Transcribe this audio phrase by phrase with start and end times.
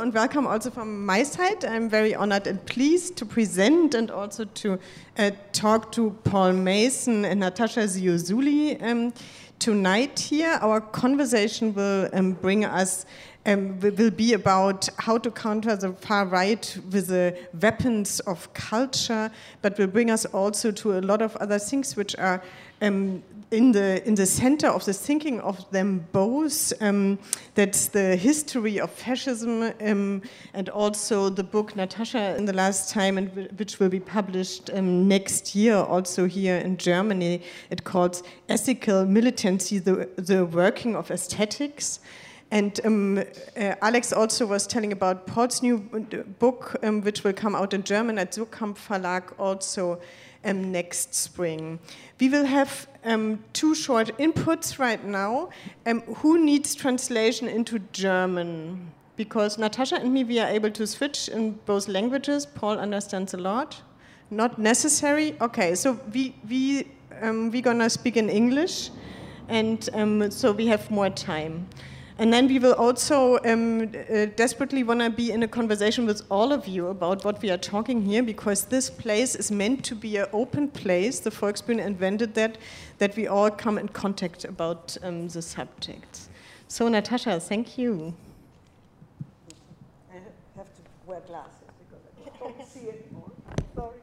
[0.00, 1.64] and welcome also from my side.
[1.64, 4.78] I'm very honored and pleased to present and also to
[5.18, 9.12] uh, talk to Paul Mason and Natascha Siouzouli um,
[9.58, 10.58] tonight here.
[10.62, 13.04] Our conversation will um, bring us
[13.44, 19.30] um, will be about how to counter the far right with the weapons of culture,
[19.62, 22.40] but will bring us also to a lot of other things which are
[22.82, 23.22] um,
[23.52, 26.72] in the in the center of the thinking of them both.
[26.80, 27.18] Um,
[27.54, 30.22] that's the history of fascism, um,
[30.54, 35.06] and also the book Natascha in the last time, and which will be published um,
[35.06, 37.42] next year, also here in Germany.
[37.70, 42.00] It calls ethical militancy: the the working of aesthetics.
[42.50, 45.78] And um, uh, Alex also was telling about Paul's new
[46.38, 50.02] book, um, which will come out in German at Suhrkamp Verlag also
[50.44, 51.78] um, next spring.
[52.20, 55.50] We will have um, two short inputs right now.
[55.86, 58.90] Um, who needs translation into German?
[59.16, 62.46] Because Natascha and me, we are able to switch in both languages.
[62.46, 63.80] Paul understands a lot.
[64.30, 65.36] Not necessary.
[65.40, 66.88] Okay, so we we
[67.20, 68.90] um, we're gonna speak in English,
[69.48, 71.68] and so we have more time.
[72.18, 76.22] And then we will also um, uh, desperately want to be in a conversation with
[76.30, 79.94] all of you about what we are talking here, because this place is meant to
[79.94, 81.20] be an open place.
[81.20, 82.58] The Volksbühne invented that,
[82.98, 86.28] that we all come in contact about um, the subjects.
[86.68, 88.14] So, Natascha, thank you.
[90.10, 90.16] I
[90.56, 93.30] have to wear glasses because I don't see anymore.
[93.74, 93.98] Sorry.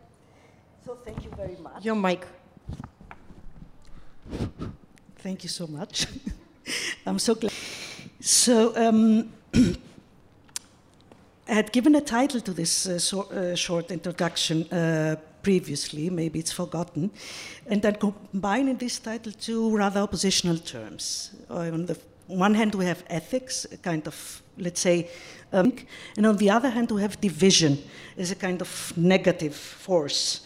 [0.83, 1.85] So, thank you very much.
[1.85, 2.25] Your mic.
[5.17, 6.07] Thank you so much.
[7.05, 7.53] I'm so glad.
[8.21, 9.31] So um,
[11.47, 16.39] I had given a title to this uh, so, uh, short introduction uh, previously, maybe
[16.39, 17.11] it's forgotten,
[17.67, 21.31] and then combining this title two rather oppositional terms.
[21.49, 21.97] On the
[22.27, 25.09] one hand, we have ethics, a kind of, let's say,
[25.53, 25.73] um,
[26.17, 27.77] and on the other hand, we have division
[28.17, 30.41] as a kind of negative force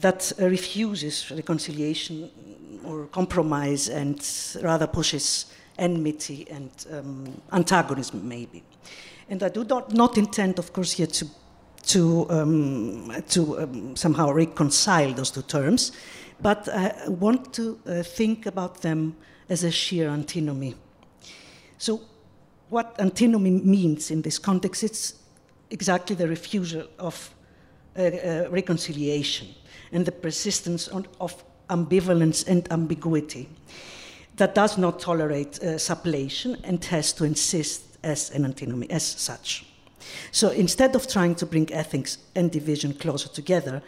[0.00, 2.30] that uh, refuses reconciliation
[2.84, 4.24] or compromise and
[4.62, 5.46] rather pushes
[5.78, 8.62] enmity and um, antagonism, maybe.
[9.28, 11.26] And I do not, not intend, of course, here to,
[11.88, 15.92] to, um, to um, somehow reconcile those two terms,
[16.40, 19.16] but I want to uh, think about them
[19.48, 20.74] as a sheer antinomy.
[21.78, 22.00] So,
[22.68, 25.14] what antinomy means in this context, it's
[25.70, 27.34] exactly the refusal of
[27.96, 29.48] uh, uh, reconciliation
[29.92, 33.48] and the persistence on, of ambivalence and ambiguity
[34.38, 35.78] that does not tolerate uh,
[36.64, 39.66] and has to insist as an antinomy, as such.
[40.30, 43.82] So instead of trying to bring ethics and division closer together,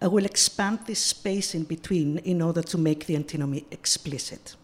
[0.00, 4.56] I will expand this space in between in order to make the antinomy explicit.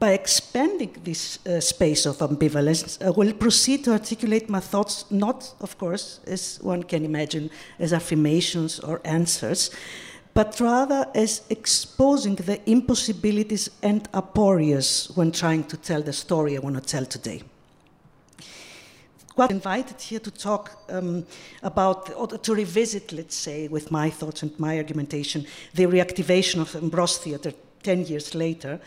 [0.00, 5.54] By expanding this uh, space of ambivalence, I will proceed to articulate my thoughts, not,
[5.60, 7.50] of course, as one can imagine,
[7.80, 9.70] as affirmations or answers,
[10.38, 16.60] but rather as exposing the impossibilities and aporias when trying to tell the story I
[16.60, 17.42] want to tell today.
[19.34, 21.26] Got invited here to talk um,
[21.64, 25.44] about, or to revisit, let's say, with my thoughts and my argumentation,
[25.74, 28.80] the reactivation of Embros Theatre 10 years later,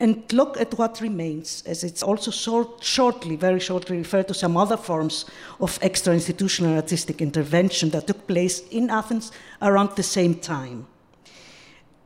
[0.00, 4.56] and look at what remains, as it's also short, shortly, very shortly referred to some
[4.56, 5.24] other forms
[5.60, 9.30] of extra institutional artistic intervention that took place in Athens
[9.62, 10.84] around the same time.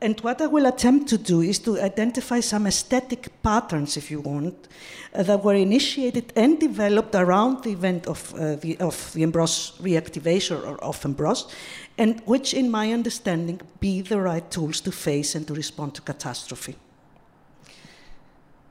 [0.03, 4.19] And what I will attempt to do is to identify some aesthetic patterns, if you
[4.19, 4.67] want,
[5.13, 10.65] uh, that were initiated and developed around the event of, uh, the, of the reactivation
[10.65, 11.51] or of Embros,
[11.99, 16.01] and which, in my understanding, be the right tools to face and to respond to
[16.01, 16.75] catastrophe.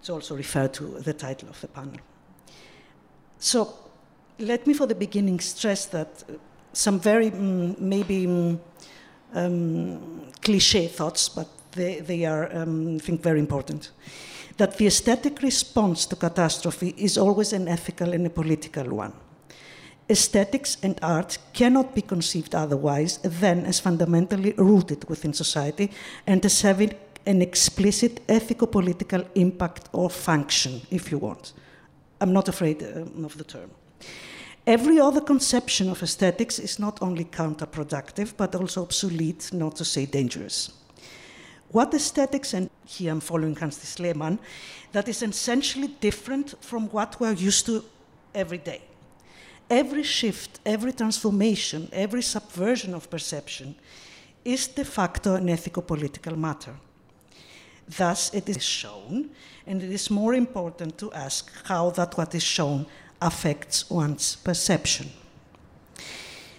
[0.01, 1.99] It's also referred to the title of the panel.
[3.39, 3.75] So,
[4.41, 6.25] let me, for the beginning, stress that
[6.73, 8.27] some very mm, maybe.
[8.27, 8.59] Mm,
[9.35, 10.01] um,
[10.43, 13.91] cliche thoughts, but they, they are, um, I think, very important.
[14.57, 19.13] That the aesthetic response to catastrophe is always an ethical and a political one.
[20.09, 25.91] Aesthetics and art cannot be conceived otherwise than as fundamentally rooted within society
[26.27, 26.93] and as having
[27.27, 31.53] an explicit ethico political impact or function, if you want.
[32.21, 33.71] I'm not afraid uh, of the term.
[34.71, 40.07] Every other conception of aesthetics is not only counterproductive, but also obsolete, not to say
[40.07, 40.71] dangerous.
[41.73, 44.39] What aesthetics, and here I'm following Hans Thies Lehmann,
[44.93, 47.83] that is essentially different from what we're used to
[48.33, 48.83] every day.
[49.69, 53.75] Every shift, every transformation, every subversion of perception
[54.45, 56.77] is de facto an ethico political matter.
[57.89, 59.31] Thus, it is shown,
[59.67, 62.87] and it is more important to ask how that what is shown
[63.21, 65.11] affects one's perception.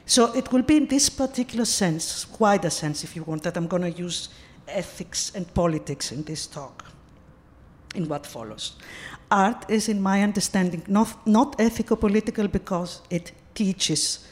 [0.06, 3.68] So it will be in this particular sense, wider sense if you want, that I'm
[3.68, 4.30] going to use
[4.68, 6.86] ethics and politics in this talk,
[7.96, 8.74] in what follows.
[9.30, 14.28] Art is, in my understanding, not, not ethical political because it teaches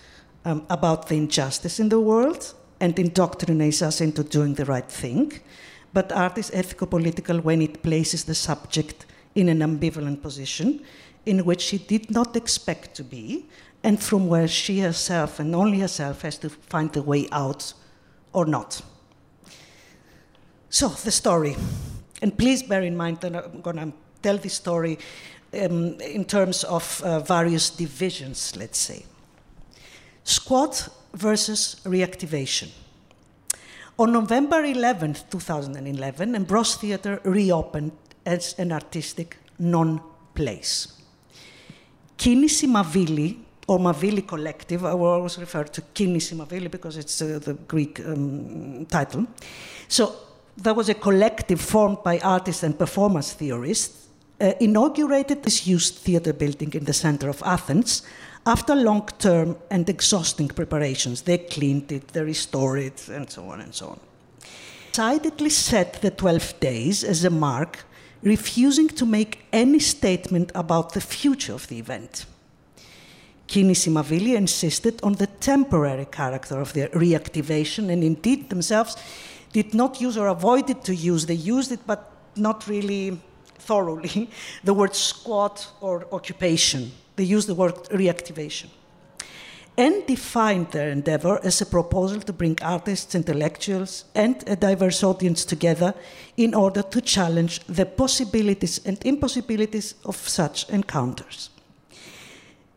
[0.45, 5.39] um, about the injustice in the world and indoctrinates us into doing the right thing.
[5.93, 9.05] But art is ethical political when it places the subject
[9.35, 10.81] in an ambivalent position
[11.29, 13.45] in which she did not expect to be,
[13.83, 17.73] and from where she herself and only herself has to find the way out
[18.33, 18.81] or not.
[20.69, 21.55] So, the story.
[22.21, 24.97] And please bear in mind that I'm going to tell this story
[25.53, 29.05] um, in terms of uh, various divisions, let's say.
[30.23, 30.75] Squad
[31.13, 32.69] versus reactivation.
[33.97, 37.91] On November 11, 2011, Embros Theatre reopened
[38.25, 40.01] as an artistic non
[40.33, 40.98] place.
[42.19, 47.39] Kinisi Mavili, or Mavili Collective, I will always refer to Kinisi Mavili because it's uh,
[47.41, 49.25] the Greek um, title.
[49.87, 50.13] So
[50.57, 54.07] there was a collective formed by artists and performance theorists,
[54.41, 58.03] uh, inaugurated this used theatre building in the center of Athens
[58.45, 61.21] after long term and exhausting preparations.
[61.21, 63.99] They cleaned it, they restored it, and so on and so on.
[64.91, 67.85] Decidedly set the 12 days as a mark,
[68.21, 72.25] refusing to make any statement about the future of the event.
[73.47, 78.95] Kinisi Mavili insisted on the temporary character of the reactivation, and indeed themselves
[79.51, 81.25] did not use or avoided to use.
[81.25, 83.19] They used it, but not really
[83.57, 84.29] thoroughly,
[84.63, 86.91] the word squat or occupation.
[87.15, 88.67] They used the word reactivation.
[89.79, 95.45] And defined their endeavor as a proposal to bring artists, intellectuals, and a diverse audience
[95.45, 95.93] together
[96.35, 101.49] in order to challenge the possibilities and impossibilities of such encounters.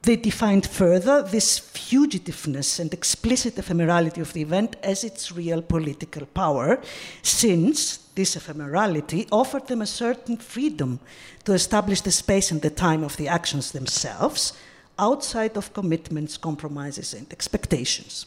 [0.02, 6.26] They defined further this fugitiveness and explicit ephemerality of the event as its real political
[6.26, 6.80] power,
[7.22, 11.00] since this ephemerality offered them a certain freedom
[11.46, 14.52] to establish the space and the time of the actions themselves,
[15.02, 18.26] outside of commitments, compromises, and expectations.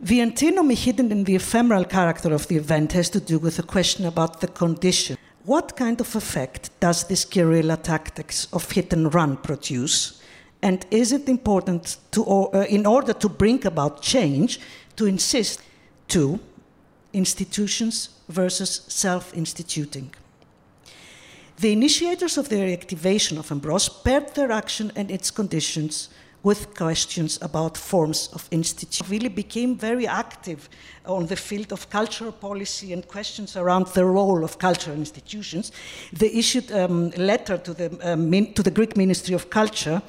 [0.00, 3.62] The antinomy hidden in the ephemeral character of the event has to do with a
[3.62, 5.16] question about the condition
[5.46, 10.20] what kind of effect does this guerrilla tactics of hit and run produce?
[10.60, 14.58] And is it important to, uh, in order to bring about change,
[14.96, 15.62] to insist
[16.08, 16.40] to
[17.12, 20.10] institutions versus self-instituting?
[21.58, 26.10] The initiators of the reactivation of Embros paired their action and its conditions
[26.42, 29.06] with questions about forms of institution.
[29.08, 30.68] Really became very active
[31.06, 35.72] on the field of cultural policy and questions around the role of cultural institutions.
[36.12, 40.02] They issued a um, letter to the, um, to the Greek Ministry of Culture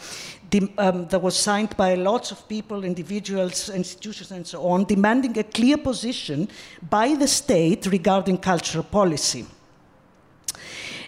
[0.77, 5.43] um, that was signed by lots of people, individuals, institutions, and so on, demanding a
[5.43, 6.49] clear position
[6.89, 9.45] by the state regarding cultural policy.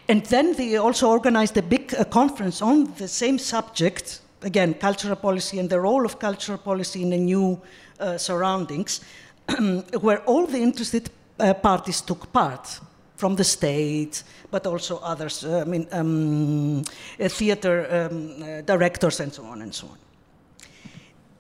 [0.10, 5.16] And then they also organized a big uh, conference on the same subject again, cultural
[5.16, 7.62] policy and the role of cultural policy in the new
[8.00, 9.02] uh, surroundings,
[10.02, 11.10] where all the interested
[11.40, 12.80] uh, parties took part
[13.16, 16.82] from the state, but also others, uh, I mean, um,
[17.20, 19.98] uh, theater um, uh, directors and so on and so on.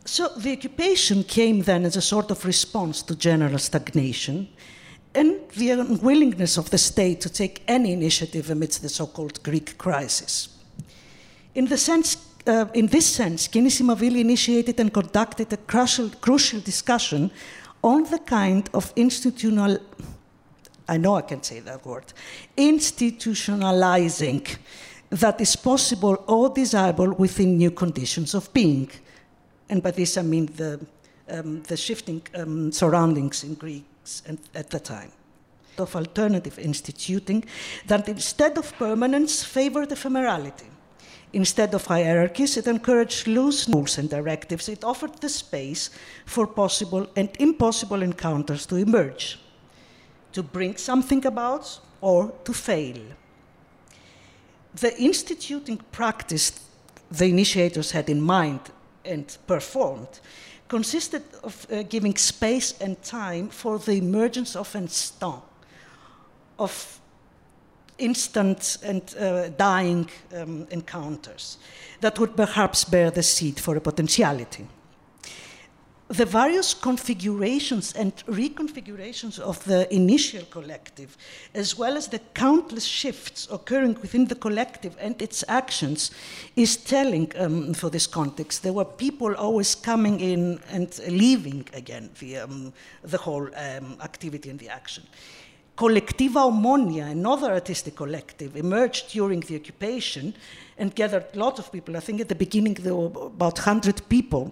[0.06, 4.50] So the occupation came then as a sort of response to general stagnation
[5.16, 9.78] and the unwillingness of the state to take any initiative amidst the so called Greek
[9.78, 10.50] crisis.
[11.56, 16.62] In the sense uh, in this sense, Kinisi Mavili initiated and conducted a crucial, crucial
[16.62, 17.30] discussion
[17.84, 19.78] on the kind of institutional,
[20.88, 22.14] I know I can say that word,
[22.58, 24.58] institutionalizing
[25.12, 28.90] that is possible or desirable within new conditions of being.
[29.70, 30.80] And by this I mean the,
[31.30, 33.56] um, the shifting um, surroundings in
[34.54, 35.12] At the time.
[35.78, 37.46] Of alternative instituting
[37.88, 40.70] that instead of permanence favored ephemerality
[41.32, 44.68] Instead of hierarchies, it encouraged loose rules and directives.
[44.68, 45.92] It offered the space
[46.26, 49.40] for possible and impossible encounters to emerge,
[50.32, 52.98] to bring something about or to fail.
[54.74, 56.60] The instituting practice
[57.12, 58.62] the initiators had in mind
[59.06, 60.20] and performed
[60.70, 65.42] consisted of uh, giving space and time for the emergence of instant,
[66.58, 67.00] of
[67.98, 71.58] instant and uh, dying um, encounters
[72.02, 74.66] that would perhaps bear the seed for a potentiality.
[76.10, 81.16] The various configurations and reconfigurations of the initial collective,
[81.54, 86.10] as well as the countless shifts occurring within the collective and its actions,
[86.56, 88.64] is telling um, for this context.
[88.64, 92.74] There were people always coming in and leaving again the, um,
[93.04, 95.04] the whole um, activity and the action.
[95.78, 100.34] Collectiva Omonia, another artistic collective, emerged during the occupation
[100.80, 101.96] and gathered lots of people.
[101.96, 104.52] I think at the beginning there were about 100 people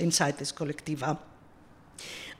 [0.00, 1.18] inside this collectiva,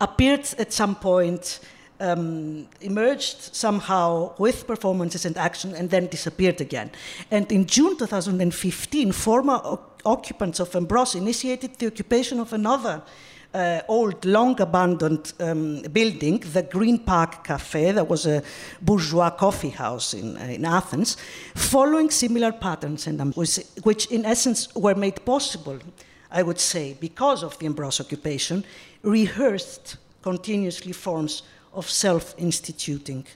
[0.01, 1.61] appeared at some point,
[2.01, 6.91] um, emerged somehow with performances and action, and then disappeared again.
[7.31, 9.61] And in June 2015, former
[10.05, 13.03] occupants of Embros initiated the occupation of another
[13.53, 18.43] uh, old, long abandoned um, building, the Green Park Cafe, that was a
[18.81, 21.17] bourgeois coffee house in, uh, in Athens,
[21.55, 25.79] following similar patterns, and um, which, which in essence were made possible
[26.31, 28.65] I would say, because of the Embros occupation,
[29.03, 33.27] rehearsed continuously forms of self instituting,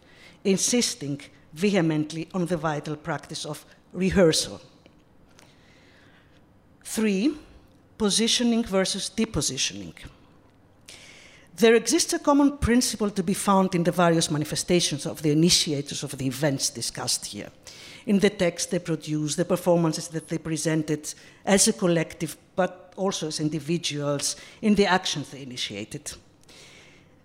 [0.44, 1.20] insisting
[1.52, 4.60] vehemently on the vital practice of rehearsal.
[6.84, 7.34] Three,
[7.98, 9.94] positioning versus depositioning.
[11.56, 16.02] There exists a common principle to be found in the various manifestations of the initiators
[16.02, 17.50] of the events discussed here
[18.06, 21.12] in the text they produced, the performances that they presented
[21.44, 26.12] as a collective, but also as individuals, in the actions they initiated.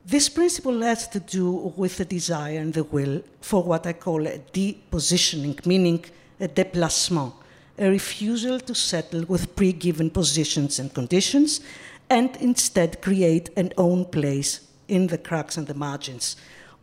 [0.06, 4.26] This principle has to do with the desire and the will for what I call
[4.26, 6.06] a depositioning, meaning
[6.40, 7.34] a déplacement,
[7.78, 11.62] a refusal to settle with pre given positions and conditions,
[12.10, 16.36] and instead create an own place in the cracks and the margins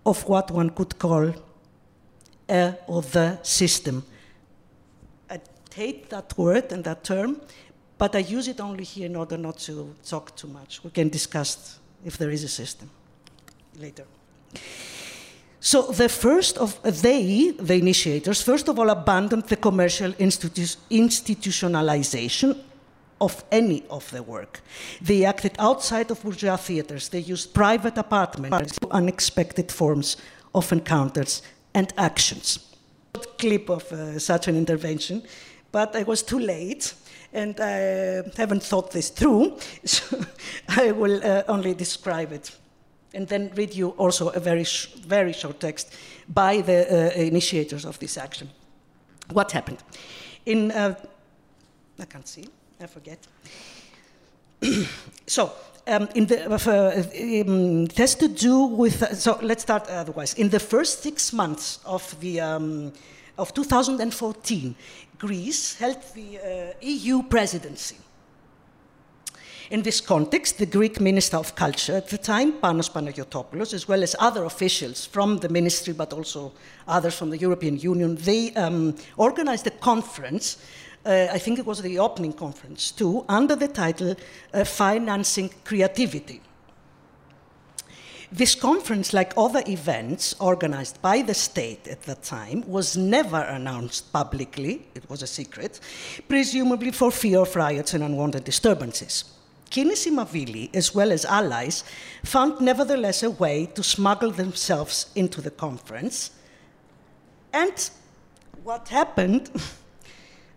[0.05, 1.35] of what one could call
[2.49, 4.05] a or the system.
[5.31, 5.41] I
[5.75, 7.41] hate that word and that term,
[7.99, 10.83] but I use it only here in order not to talk too much.
[10.85, 12.91] We can discuss if there is a system
[13.79, 14.05] later.
[15.61, 20.77] So the first of uh, they, the initiators, first of all abandoned the commercial institu-
[20.91, 22.57] institutionalization
[23.21, 24.61] of any of the work.
[25.01, 27.09] They acted outside of bourgeois theaters.
[27.09, 30.19] They used private apartments, unexpected forms
[30.55, 31.43] of encounters
[31.77, 32.59] and actions.
[33.39, 35.23] Clip of uh, such an intervention,
[35.73, 36.95] but I was too late
[37.33, 40.25] and I haven't thought this through, so
[40.69, 42.51] I will uh, only describe it
[43.15, 45.95] and then read you also a very, sh very short text
[46.29, 48.49] by the uh, initiators of this action.
[49.33, 49.79] What happened?
[50.45, 50.95] In, uh,
[51.99, 52.49] I can't see,
[52.81, 53.19] I forget.
[55.27, 55.53] so,
[55.87, 60.35] um, in the, uh, um, it has to do with, uh, so let's start otherwise.
[60.35, 62.93] In the first six months of, the, um,
[63.39, 64.75] of 2014,
[65.19, 67.97] Greece held the uh, EU presidency.
[69.69, 74.03] In this context, the Greek Minister of Culture at the time, Panos Panagiotopoulos, as well
[74.05, 76.53] as other officials from the ministry, but also
[76.87, 81.83] others from the European Union, they um, organized a conference uh, I think it was
[81.83, 84.17] the opening conference too, under the title
[84.53, 86.41] uh, Financing Creativity.
[88.33, 94.13] This conference, like other events organized by the state at that time, was never announced
[94.13, 95.79] publicly, it was a secret,
[96.27, 99.25] presumably for fear of riots and unwanted disturbances.
[99.71, 101.85] Kinisi Mavili, as well as allies,
[102.25, 106.31] found nevertheless a way to smuggle themselves into the conference.
[107.53, 107.91] And
[108.65, 109.51] what happened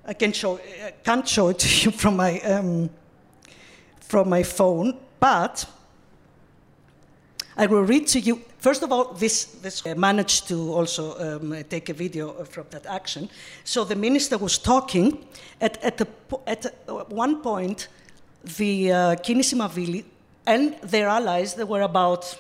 [0.05, 2.89] I can show, I can't show it to you from my, um,
[4.01, 5.65] from my phone, but
[7.57, 8.41] I will read to you.
[8.59, 13.29] First of all, this, this managed to also um, take a video from that action.
[13.63, 15.25] So the minister was talking.
[15.59, 16.07] At, at, the,
[16.47, 16.65] at
[17.09, 17.89] one point,
[18.43, 20.05] the uh, Kinisi Mavili
[20.45, 22.39] and their allies, there were about,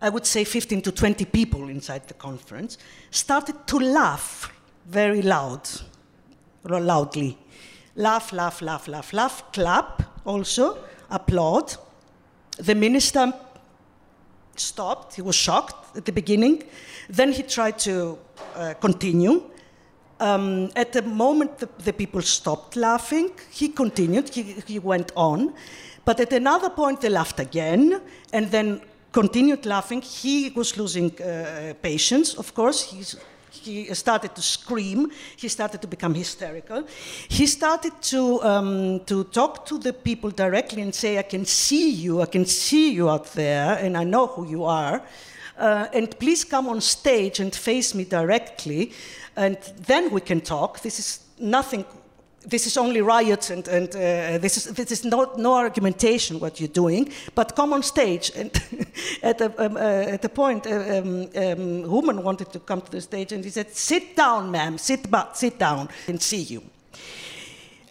[0.00, 2.78] I would say, 15 to 20 people inside the conference,
[3.10, 4.52] started to laugh
[4.86, 5.68] very loud
[6.68, 7.38] loudly.
[7.96, 10.78] Laugh, laugh, laugh, laugh, laugh, clap also,
[11.10, 11.76] applaud.
[12.58, 13.32] The minister
[14.56, 16.64] stopped, he was shocked at the beginning.
[17.08, 18.18] Then he tried to
[18.54, 19.42] uh, continue.
[20.18, 25.52] Um, at the moment the, the, people stopped laughing, he continued, he, he went on.
[26.06, 28.00] But at another point, they laughed again
[28.32, 28.80] and then
[29.12, 30.00] continued laughing.
[30.00, 32.82] He was losing uh, patience, of course.
[32.84, 33.16] He's
[33.66, 35.10] he started to scream.
[35.36, 36.84] He started to become hysterical.
[37.28, 41.90] He started to, um, to talk to the people directly and say, I can see
[41.90, 45.02] you, I can see you out there, and I know who you are.
[45.58, 48.92] Uh, and please come on stage and face me directly,
[49.36, 49.56] and
[49.86, 50.80] then we can talk.
[50.80, 51.84] This is nothing
[52.46, 56.60] this is only riots and, and uh, this is, this is no, no argumentation what
[56.60, 58.30] you're doing, but come on stage.
[58.36, 58.50] And
[59.22, 59.80] at, the, um, uh,
[60.14, 63.50] at the point, a um, um, woman wanted to come to the stage and he
[63.50, 66.62] said, sit down, ma'am, sit, sit down and see you.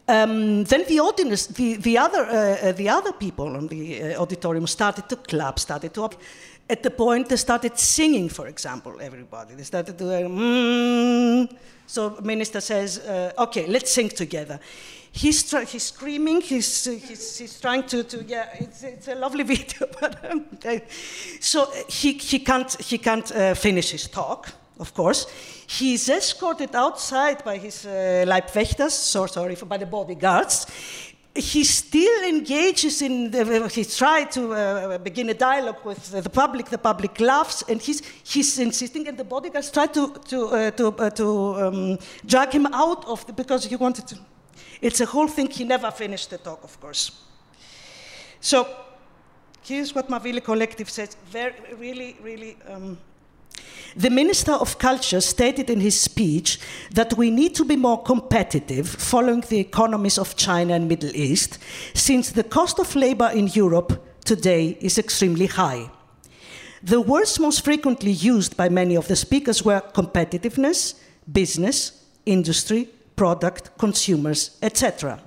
[0.08, 4.22] Um, then the audience, the, the, other, uh, uh, the other people on the uh,
[4.22, 6.10] auditorium started to clap, started to.
[6.70, 9.56] At the point they started singing, for example, everybody.
[9.56, 10.30] They started doing.
[10.30, 11.58] Mm.
[11.88, 14.60] So minister says, uh, "Okay, let's sing together."
[15.12, 16.42] He's, he's screaming.
[16.42, 18.50] He's, he's, he's trying to, to yeah.
[18.60, 20.46] It's, it's a lovely video, but um,
[21.40, 25.28] so he, he can't he can't uh, finish his talk of course.
[25.68, 30.68] He's escorted outside by his uh, Leibwächters, so sorry, by the bodyguards.
[31.36, 36.68] He still engages in, the, he tried to uh, begin a dialogue with the public,
[36.68, 40.88] the public laughs, and he's, he's insisting, and the bodyguards try to, to, uh, to,
[40.88, 44.18] uh, to um, drag him out of, the, because he wanted to.
[44.82, 47.12] It's a whole thing, he never finished the talk, of course.
[48.40, 48.66] So,
[49.62, 52.98] here's what Mavili Collective says, very, really, really um,
[53.96, 56.60] the Minister of Culture stated in his speech
[56.92, 61.60] that we need to be more competitive following the economies of China and Middle East,
[61.94, 65.90] since the cost of labor in Europe today is extremely high.
[66.84, 70.96] The words most frequently used by many of the speakers were competitiveness,
[71.32, 75.20] business, industry, product, consumers, etc.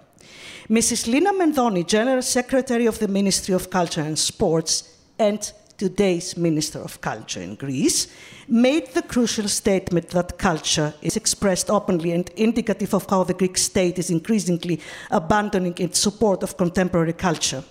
[0.69, 1.07] Mrs.
[1.07, 7.01] Lina Mendoni, General Secretary of the Ministry of Culture and Sports, and today's Minister of
[7.01, 8.09] Culture in Greece,
[8.49, 13.57] made the crucial statement that culture is expressed openly and indicative of how the Greek
[13.57, 14.81] state is increasingly
[15.11, 17.63] abandoning its support of contemporary culture.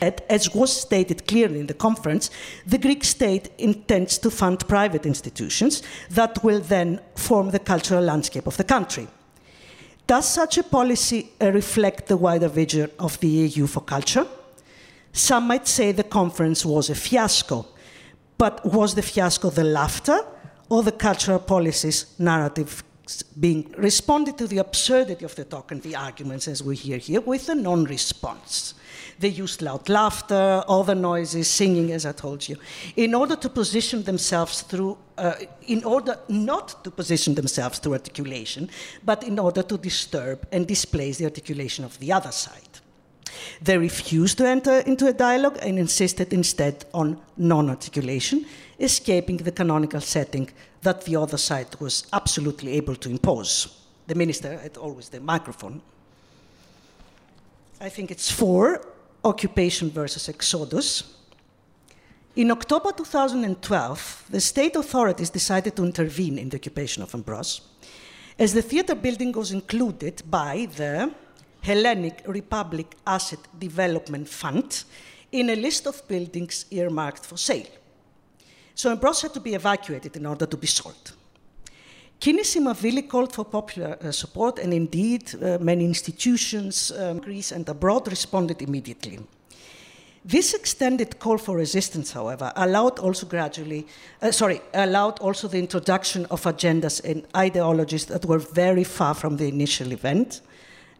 [0.00, 2.30] As was stated clearly in the conference,
[2.66, 8.46] the Greek state intends to fund private institutions that will then form the cultural landscape
[8.46, 9.08] of the country.
[10.06, 14.26] Does such a policy reflect the wider vision of the EU for culture?
[15.16, 17.64] Some might say the conference was a fiasco,
[18.36, 20.20] but was the fiasco the laughter
[20.68, 22.84] or the cultural policies narrative
[23.40, 27.22] being responded to the absurdity of the talk and the arguments as we hear here
[27.22, 28.74] with a non-response?
[29.18, 32.58] They used loud laughter, other noises, singing, as I told you,
[32.94, 35.32] in order to position themselves through, uh,
[35.66, 38.68] in order not to position themselves through articulation,
[39.02, 42.65] but in order to disturb and displace the articulation of the other side.
[43.62, 48.46] They refused to enter into a dialogue and insisted instead on non articulation,
[48.78, 50.50] escaping the canonical setting
[50.82, 53.82] that the other side was absolutely able to impose.
[54.06, 55.80] The minister had always the microphone.
[57.80, 58.80] I think it's four
[59.24, 61.14] occupation versus exodus.
[62.36, 67.60] In October 2012, the state authorities decided to intervene in the occupation of Embros,
[68.38, 71.12] as the theater building was included by the
[71.66, 74.84] Hellenic Republic Asset Development Fund
[75.32, 77.66] in a list of buildings earmarked for sale.
[78.74, 81.12] So Embros had to be evacuated in order to be sold.
[82.20, 87.68] Kinisi Mavili called for popular uh, support, and indeed, uh, many institutions, um, Greece and
[87.68, 89.18] abroad, responded immediately.
[90.24, 93.86] This extended call for resistance, however, allowed also gradually,
[94.22, 99.36] uh, sorry, allowed also the introduction of agendas and ideologies that were very far from
[99.36, 100.40] the initial event,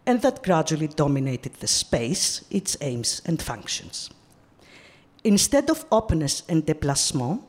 [0.06, 4.10] and that gradually dominated the space, its aims and functions.
[5.24, 7.42] Instead of openness and déplacement,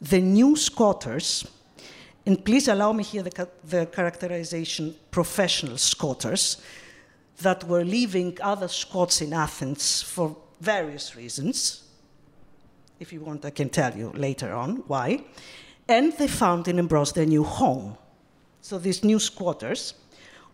[0.00, 1.46] the new squatters,
[2.24, 6.62] and please allow me here the, the characterization professional squatters,
[7.42, 11.82] that were leaving other squats in Athens for various reasons.
[13.00, 15.24] If you want, I can tell you later on why.
[15.88, 17.96] And they found in Embros their new home.
[18.60, 19.94] So these new squatters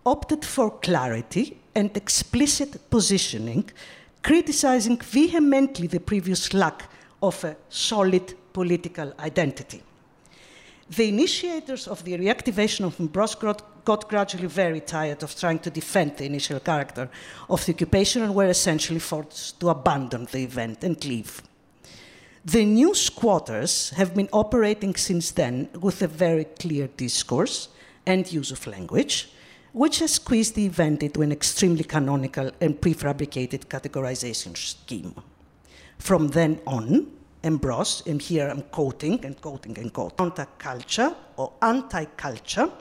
[0.09, 3.71] opted for clarity and explicit positioning,
[4.23, 6.91] criticizing vehemently the previous lack
[7.23, 9.83] of a solid political identity.
[10.91, 13.39] The initiators of the reactivation of Embros
[13.85, 17.11] got gradually very tired of trying to defend the initial character
[17.51, 21.43] of the occupation and were essentially forced to abandon the event and leave.
[22.45, 27.69] The new squatters have been operating since then with a very clear discourse
[28.07, 29.29] and use of language,
[29.79, 35.15] which has squeezed the event into an extremely canonical and prefabricated categorization scheme.
[35.99, 37.07] From then on,
[37.45, 42.73] Embros, and here I'm quoting and quoting and quoting, counterculture or anti-culture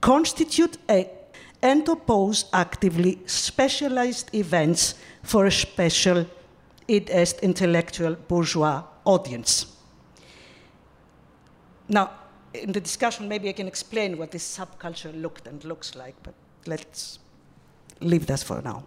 [0.00, 1.10] constitute a,
[1.60, 6.24] and oppose actively specialized events for a special,
[6.88, 9.66] id est intellectual bourgeois audience.
[11.88, 12.21] Now,
[12.54, 16.34] in the discussion, maybe I can explain what this subculture looked and looks like, but
[16.66, 17.18] let's
[18.00, 18.84] leave that for now.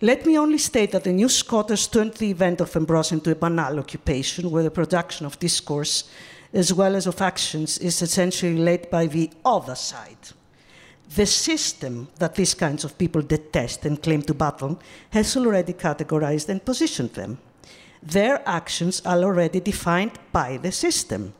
[0.00, 3.34] Let me only state that the new squatters turned the event of Embros into a
[3.34, 6.08] banal occupation where the production of discourse
[6.52, 10.16] as well as of actions is essentially led by the other side.
[11.14, 14.78] The system that these kinds of people detest and claim to battle
[15.10, 17.38] has already categorized and positioned them.
[18.02, 21.34] Their actions are already defined by the system.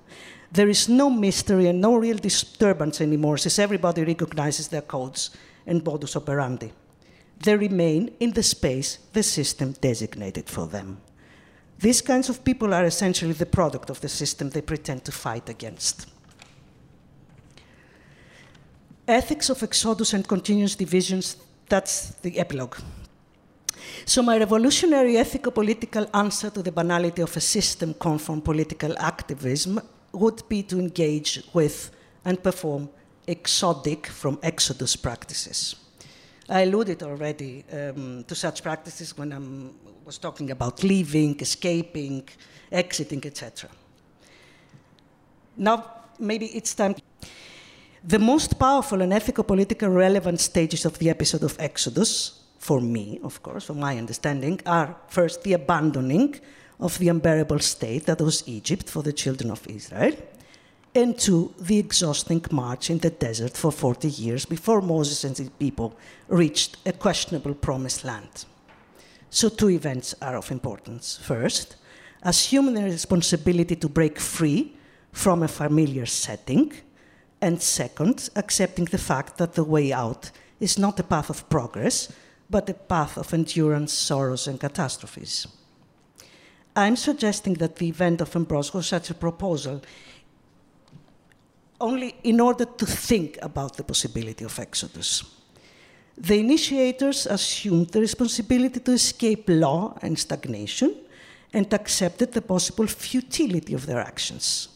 [0.51, 5.31] There is no mystery and no real disturbance anymore since everybody recognizes their codes
[5.67, 6.73] and modus operandi
[7.41, 11.01] they remain in the space the system designated for them.
[11.79, 15.49] These kinds of people are essentially the product of the system they pretend to fight
[15.49, 16.07] against.
[19.07, 21.37] Ethics of exodus and continuous divisions,
[21.69, 22.77] that's the epilogue.
[24.05, 29.81] So, my revolutionary ethico political answer to the banality of a system conform political activism
[30.13, 31.91] would be to engage with
[32.25, 32.89] and perform
[33.27, 35.77] exodic from exodus practices.
[36.49, 39.39] I alluded already um, to such practices when I
[40.07, 42.27] was talking about leaving, escaping,
[42.73, 43.69] exiting, etc.
[45.57, 45.85] Now,
[46.19, 46.95] maybe it's time.
[48.03, 53.21] The most powerful and ethical political relevant stages of the episode of Exodus, for me,
[53.23, 56.41] of course, for my understanding, are first the abandoning
[56.81, 60.15] of the unbearable state that was Egypt for the children of Israel,
[60.95, 65.51] and to the exhausting march in the desert for 40 years before Moses and his
[65.51, 65.97] people
[66.29, 68.45] reached a questionable promised land.
[69.31, 71.19] So, two events are of importance.
[71.23, 71.77] First,
[72.23, 74.75] assuming the responsibility to break free
[75.13, 76.73] from a familiar setting,
[77.41, 82.13] and second, accepting the fact that the way out is not a path of progress,
[82.51, 85.47] but a path of endurance, sorrows, and catastrophes.
[86.79, 89.83] I'm suggesting that the event of Embros was such a proposal
[91.81, 95.25] only in order to think about the possibility of exodus.
[96.17, 100.95] The initiators assumed the responsibility to escape law and stagnation
[101.53, 104.69] and accepted the possible futility of their actions.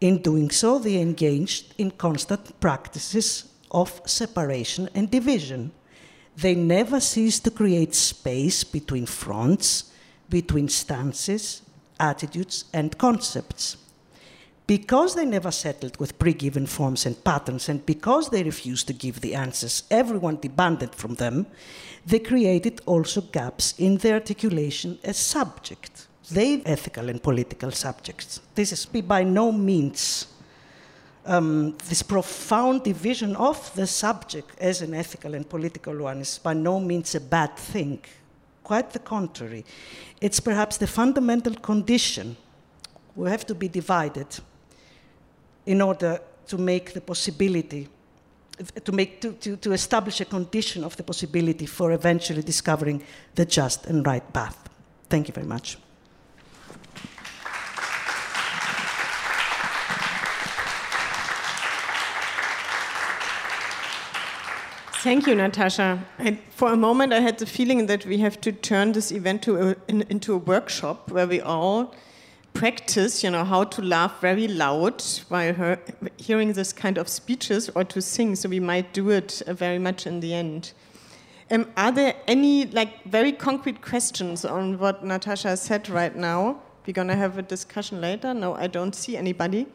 [0.00, 5.72] In doing so, they engaged in constant practices of separation and division.
[6.34, 9.92] They never ceased to create space between fronts,
[10.28, 11.62] between stances,
[11.98, 13.76] attitudes, and concepts
[14.66, 18.92] because they never settled with pre given forms and patterns, and because they refused to
[18.92, 21.46] give the answers everyone demanded from them,
[22.04, 26.06] they created also gaps in the articulation as subject.
[26.30, 28.40] They ethical and political subjects.
[28.56, 30.26] This is by no means
[31.24, 36.54] um, this profound division of the subject as an ethical and political one is by
[36.54, 38.00] no means a bad thing.
[38.66, 39.64] Quite the contrary.
[40.20, 42.36] It's perhaps the fundamental condition.
[43.14, 44.26] We have to be divided
[45.66, 47.86] in order to make the possibility,
[48.84, 53.04] to, make, to, to, to establish a condition of the possibility for eventually discovering
[53.36, 54.68] the just and right path.
[55.08, 55.78] Thank you very much.
[65.00, 66.00] Thank you, Natascha.
[66.18, 69.46] I, for a moment, I had the feeling that we have to turn this event
[69.46, 71.94] a, in, into a workshop where we all
[72.54, 75.78] practice, you know, how to laugh very loud while her,
[76.16, 78.34] hearing this kind of speeches or to sing.
[78.34, 80.72] So we might do it uh, very much in the end.
[81.50, 86.60] Um, are there any like very concrete questions on what Natascha said right now?
[86.86, 88.32] We're gonna have a discussion later.
[88.34, 89.66] No, I don't see anybody.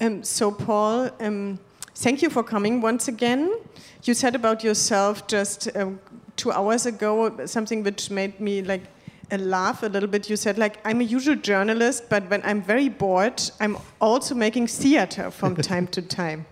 [0.00, 1.58] Um, so Paul, um,
[1.94, 3.54] thank you for coming once again.
[4.02, 5.98] You said about yourself just um,
[6.36, 8.82] two hours ago something which made me like
[9.30, 10.28] a laugh a little bit.
[10.28, 14.66] You said, like, I'm a usual journalist, but when I'm very bored, I'm also making
[14.66, 16.46] theater from time to time.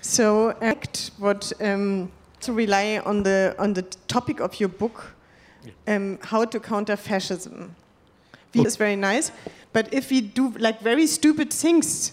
[0.00, 5.14] So, act what um, to rely on the on the topic of your book,
[5.86, 7.74] um, how to counter fascism.
[8.52, 9.32] It's very nice,
[9.72, 12.12] but if we do like very stupid things,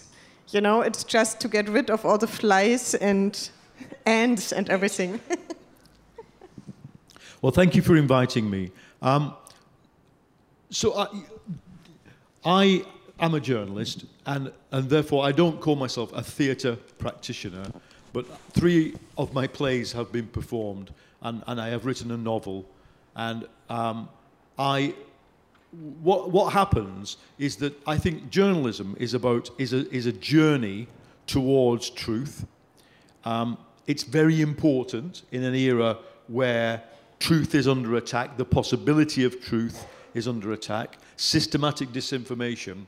[0.50, 3.50] you know, it's just to get rid of all the flies and
[4.06, 5.20] ants and everything.
[7.42, 8.70] well, thank you for inviting me.
[9.00, 9.34] Um,
[10.70, 11.06] so I,
[12.44, 12.84] I
[13.20, 17.70] am a journalist, and, and therefore I don't call myself a theatre practitioner,
[18.12, 22.66] but three of my plays have been performed, and, and I have written a novel.
[23.14, 24.08] And um,
[24.58, 24.94] I,
[25.72, 30.86] what, what happens is that I think journalism is about is a, is a journey
[31.26, 32.46] towards truth.
[33.24, 33.56] Um,
[33.86, 36.82] it's very important in an era where
[37.18, 42.84] truth is under attack, the possibility of truth is under attack, systematic disinformation.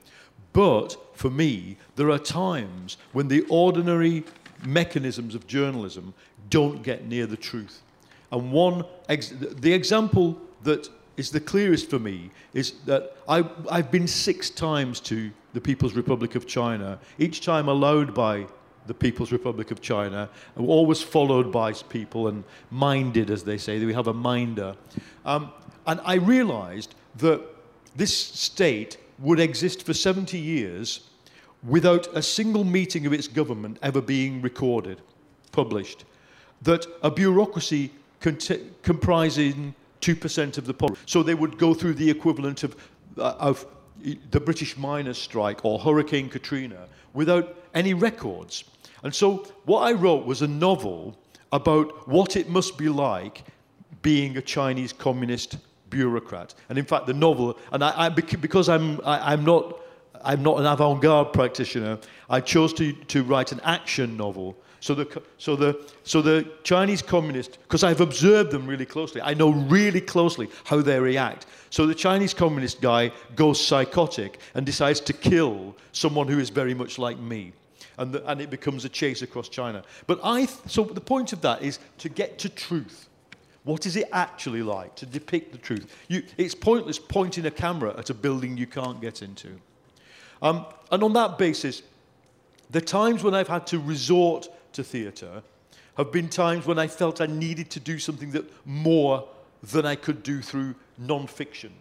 [0.53, 4.25] But for me, there are times when the ordinary
[4.67, 6.15] mechanisms of journalism
[6.51, 7.83] don't get near the truth.
[8.31, 13.91] And one, ex- the example that is the clearest for me is that I, I've
[13.91, 18.47] been six times to the People's Republic of China, each time allowed by
[18.87, 23.83] the People's Republic of China, always followed by people and minded, as they say.
[23.85, 24.77] We have a minder.
[25.25, 25.53] Um,
[25.87, 27.41] and I realized that
[27.97, 31.09] this state would exist for 70 years
[31.63, 35.01] without a single meeting of its government ever being recorded,
[35.53, 36.05] published.
[36.63, 37.91] That a bureaucracy
[38.83, 39.75] comprising
[40.05, 41.07] 2% of the population.
[41.07, 42.77] So they would go through the equivalent of,
[43.17, 43.67] uh, of
[44.31, 48.65] the British miners' strike or Hurricane Katrina without any records.
[49.03, 51.19] And so what I wrote was a novel
[51.53, 53.45] about what it must be like
[54.03, 55.57] being a Chinese communist
[55.89, 56.55] bureaucrat.
[56.69, 59.81] And in fact, the novel, and I, I because I'm, I, I'm not,
[60.23, 65.23] I'm not an avant-garde practitioner, I chose to, to write an action novel so the,
[65.39, 70.03] so the, so the Chinese communist, because I've observed them really closely, I know really
[70.03, 71.47] closely how they react.
[71.71, 76.75] So the Chinese communist guy goes psychotic and decides to kill someone who is very
[76.75, 77.55] much like me.
[77.97, 79.85] And, the, and it becomes a chase across China.
[80.07, 83.09] But I, so the point of that is to get to truth.
[83.63, 85.97] What is it actually like to depict the truth?
[86.09, 89.59] You, it's pointless pointing a camera at a building you can't get into.
[90.43, 91.81] Um, and on that basis,
[92.69, 95.43] the times when I've had to resort to theatre
[95.97, 99.29] have been times when I felt I needed to do something that more
[99.63, 101.73] than I could do through non-fiction.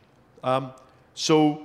[0.44, 0.72] Um,
[1.16, 1.64] so,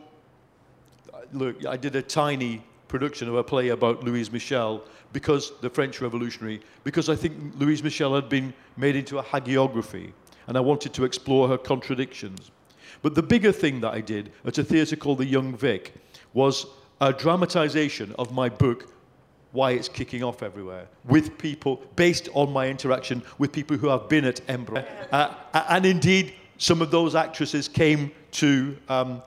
[1.32, 6.00] look, I did a tiny production of a play about Louise Michel because the French
[6.00, 10.12] Revolutionary, because I think Louise Michel had been made into a hagiography,
[10.46, 12.50] and I wanted to explore her contradictions.
[13.02, 15.94] But the bigger thing that I did at a theatre called the Young Vic
[16.32, 16.66] was
[17.00, 18.92] a dramatization of my book
[19.52, 24.08] why it's kicking off everywhere with people based on my interaction with people who have
[24.08, 24.84] been at Embro.
[25.10, 25.34] Uh,
[25.68, 29.22] and indeed, some of those actresses came to um,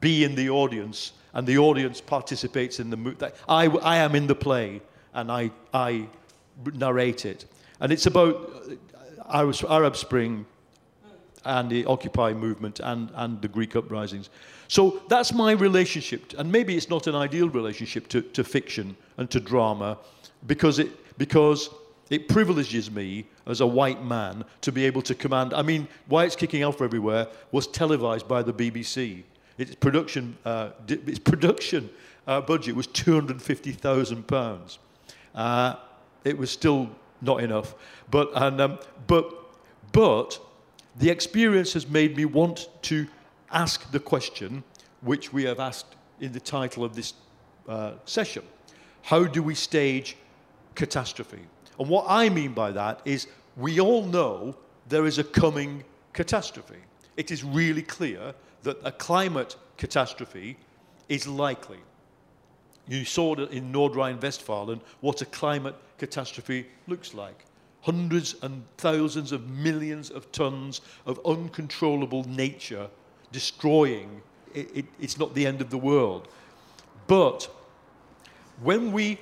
[0.00, 3.26] be in the audience, and the audience participates in the movie.
[3.48, 4.80] I, I am in the play,
[5.12, 6.06] and I, I
[6.72, 7.44] narrate it.
[7.80, 8.52] And it's about
[9.30, 10.46] uh, Arab Spring
[11.48, 14.28] and the Occupy movement and, and the Greek uprisings.
[14.68, 19.30] So that's my relationship, and maybe it's not an ideal relationship to, to fiction and
[19.30, 19.98] to drama
[20.46, 21.70] because it, because
[22.10, 25.54] it privileges me as a white man to be able to command.
[25.54, 29.22] I mean, Why It's Kicking Off Everywhere was televised by the BBC.
[29.56, 31.88] Its production, uh, its production
[32.26, 34.78] uh, budget was £250,000.
[35.34, 35.74] Uh,
[36.24, 36.90] it was still
[37.22, 37.74] not enough.
[38.10, 39.34] But, and, um, but,
[39.92, 40.38] but
[40.98, 43.06] the experience has made me want to
[43.50, 44.64] ask the question
[45.00, 47.14] which we have asked in the title of this
[47.68, 48.42] uh, session.
[49.02, 50.16] How do we stage
[50.74, 51.40] catastrophe?
[51.78, 54.56] And what I mean by that is we all know
[54.88, 56.82] there is a coming catastrophe.
[57.16, 60.56] It is really clear that a climate catastrophe
[61.08, 61.78] is likely.
[62.88, 67.44] You saw in Nordrhein-Westfalen what a climate catastrophe looks like
[67.82, 72.88] hundreds and thousands of millions of tons of uncontrollable nature
[73.32, 74.20] destroying.
[74.54, 76.28] It, it, it's not the end of the world.
[77.06, 77.48] But
[78.62, 79.18] when we,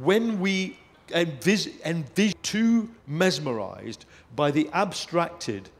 [0.00, 4.04] when we envis- envision too mesmerized
[4.36, 5.70] by the abstracted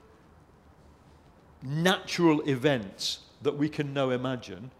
[1.62, 4.71] natural events that we can now imagine,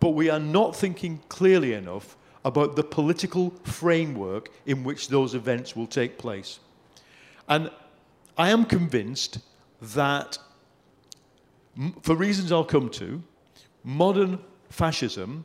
[0.00, 5.74] but we are not thinking clearly enough about the political framework in which those events
[5.74, 6.60] will take place.
[7.48, 7.70] And
[8.36, 9.38] I am convinced
[9.80, 10.38] that,
[12.02, 13.22] for reasons I'll come to,
[13.82, 15.44] modern fascism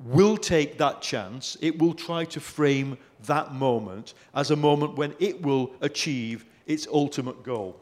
[0.00, 1.56] will take that chance.
[1.60, 6.86] It will try to frame that moment as a moment when it will achieve its
[6.92, 7.78] ultimate goal,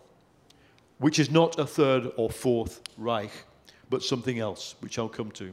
[0.98, 3.32] which is not a third or fourth Reich,
[3.90, 5.52] but something else, which I'll come to.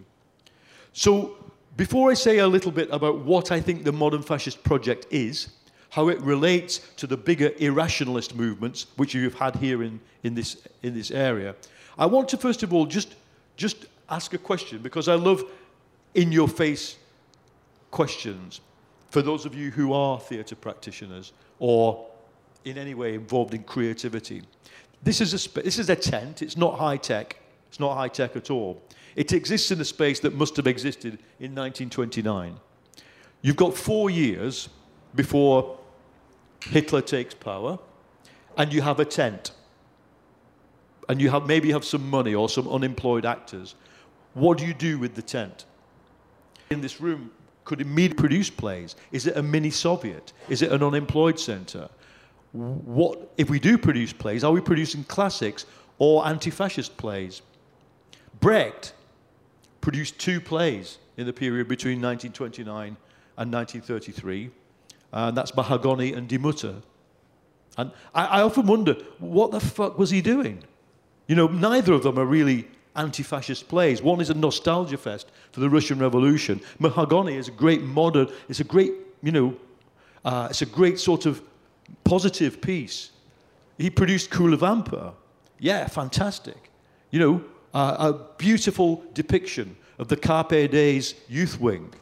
[0.94, 1.49] So
[1.80, 5.48] before I say a little bit about what I think the modern fascist project is,
[5.92, 10.68] how it relates to the bigger irrationalist movements which you've had here in, in, this,
[10.84, 11.56] in this area,
[11.98, 13.16] I want to first of all just,
[13.56, 15.42] just ask a question because I love
[16.16, 16.98] in your face
[17.92, 18.60] questions
[19.10, 22.06] for those of you who are theatre practitioners or
[22.66, 24.42] in any way involved in creativity.
[25.02, 27.38] This is a, this is a tent, it's not high tech,
[27.70, 28.82] it's not high tech at all.
[29.16, 32.60] It exists in a space that must have existed in 1929.
[33.42, 34.70] You've got four years
[35.16, 35.78] before
[36.62, 37.80] Hitler takes power,
[38.58, 39.52] and you have a tent.
[41.08, 43.76] And you have, maybe have some money or some unemployed actors.
[44.34, 45.66] What do you do with the tent?
[46.70, 47.32] In this room,
[47.66, 48.96] could immediately produce plays?
[49.12, 50.34] Is it a mini Soviet?
[50.50, 51.90] Is it an unemployed center?
[52.52, 54.44] what if we do produce plays?
[54.44, 55.66] Are we producing classics
[56.00, 57.42] or anti-fascist plays?
[58.40, 58.94] Brecht
[59.82, 62.98] produced two plays in the period between 1929
[63.38, 64.50] and 1933,
[65.12, 66.76] and that's Mahagonny and Die Mutter.
[67.78, 70.64] And I, I often wonder, what the fuck was he doing?
[71.28, 74.02] You know, neither of them are really anti-fascist plays.
[74.02, 76.60] One is a nostalgia fest for the Russian Revolution.
[76.80, 79.56] Mahagonny is a great modern, it's a great, you know,
[80.26, 81.42] uh, it's a great sort of
[82.04, 83.12] positive piece.
[83.78, 85.14] He produced Vampa.
[85.60, 86.70] Yeah, fantastic.
[87.12, 91.94] You know, uh, a beautiful depiction of the KPD's youth wing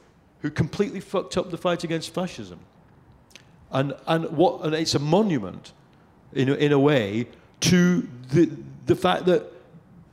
[0.41, 2.59] who completely fucked up the fight against fascism.
[3.71, 5.73] And, and, what, and it's a monument,
[6.33, 7.27] in a, in a way,
[7.61, 8.49] to the,
[8.85, 9.51] the fact that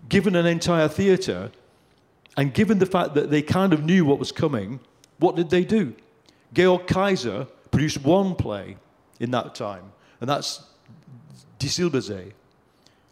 [0.09, 1.53] given an entire theatre
[2.37, 4.81] and given the fact that they kind of knew what was coming,
[5.19, 5.95] what did they do?
[6.53, 8.77] Georg Kaiser produced one play
[9.21, 10.65] in that time, and that's
[11.59, 12.33] Die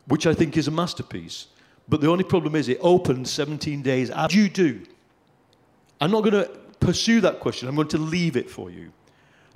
[0.07, 1.47] which I think is a masterpiece.
[1.93, 4.81] But the only problem is it opened 17 days after you do.
[6.01, 6.51] I'm not going to
[6.81, 7.69] pursue that question.
[7.69, 8.91] I'm going to leave it for you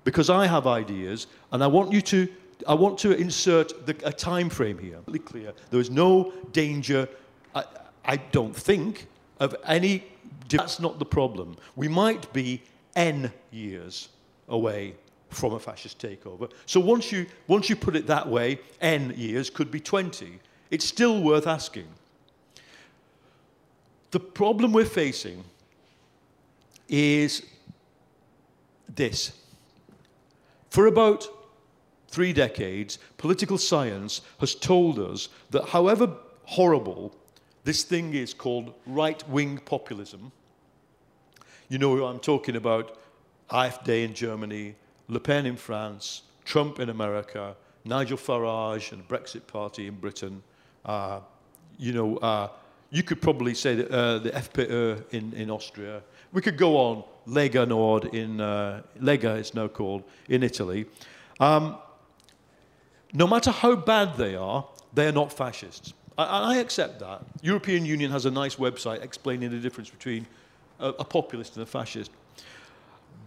[0.05, 2.29] because I have ideas and I want you to
[2.69, 4.99] I want to insert the, a time frame here.
[5.07, 5.55] Really clear.
[5.71, 7.09] There is no danger
[7.55, 7.65] I,
[8.05, 9.07] I don't think
[9.41, 10.05] of any
[10.51, 11.57] that's not the problem.
[11.75, 12.63] We might be
[12.97, 14.11] n years
[14.51, 14.95] away
[15.31, 16.53] from a fascist takeover.
[16.67, 20.39] So once you, once you put it that way, N years could be 20.
[20.71, 21.87] It's still worth asking.
[24.17, 25.45] The problem we're facing
[26.89, 27.43] is
[28.89, 29.33] this.
[30.71, 31.29] For about
[32.09, 37.15] three decades, political science has told us that however horrible
[37.65, 40.33] this thing is called right wing populism,
[41.69, 42.99] you know I'm talking about
[43.51, 44.77] AfD in Germany,
[45.09, 50.43] Le Pen in France, Trump in America, Nigel Farage and the Brexit Party in Britain.
[50.87, 51.21] Uh,
[51.77, 52.49] you know, uh,
[52.91, 56.03] you could probably say that uh, the FPÖ in, in Austria.
[56.33, 60.87] We could go on, Lega Nord in, uh, Lega it's now called, in Italy.
[61.41, 61.79] Um,
[63.13, 65.95] no matter how bad they are, they are not fascists.
[66.17, 67.23] I, I, accept that.
[67.43, 70.27] European Union has a nice website explaining the difference between
[70.79, 72.11] a, a populist and a fascist.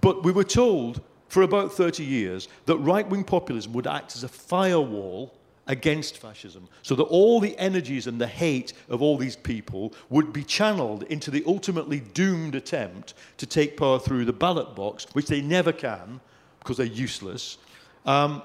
[0.01, 4.23] But we were told for about 30 years that right wing populism would act as
[4.23, 5.33] a firewall
[5.69, 10.33] against fascism, so that all the energies and the hate of all these people would
[10.33, 15.27] be channeled into the ultimately doomed attempt to take power through the ballot box, which
[15.27, 16.19] they never can
[16.59, 17.57] because they're useless.
[18.05, 18.41] Um,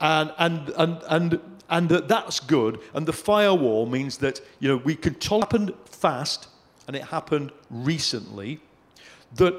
[0.00, 2.80] and, and, and, and, and that that's good.
[2.94, 6.48] And the firewall means that you know, we can tolerate happened fast,
[6.86, 8.60] and it happened recently,
[9.36, 9.54] that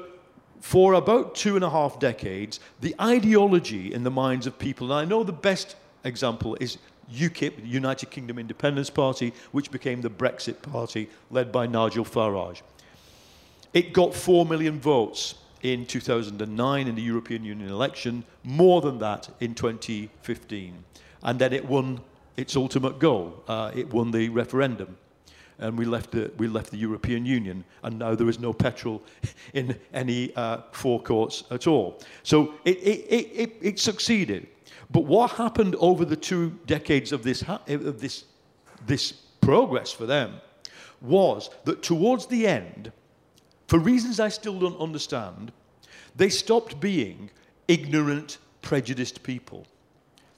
[0.60, 5.06] for about two and a half decades, the ideology in the minds of people, and
[5.06, 6.78] I know the best example is
[7.12, 12.62] UKIP, the United Kingdom Independence Party, which became the Brexit Party, led by Nigel Farage.
[13.72, 19.28] It got 4 million votes in 2009 in the European Union election, more than that
[19.40, 20.84] in 2015.
[21.22, 22.00] And then it won
[22.36, 23.42] its ultimate goal.
[23.46, 24.96] Uh, it won the referendum
[25.62, 29.02] and we left the, we left the European Union, and now there is no petrol
[29.54, 32.00] in any uh, forecourts at all.
[32.22, 34.48] So it, it, it, it, it succeeded.
[34.92, 38.24] But what happened over the two decades of this, of this,
[38.86, 40.34] this progress for them
[41.00, 42.92] was that towards the end,
[43.68, 45.50] for reasons I still don't understand,
[46.14, 47.30] they stopped being
[47.68, 49.66] ignorant, prejudiced people.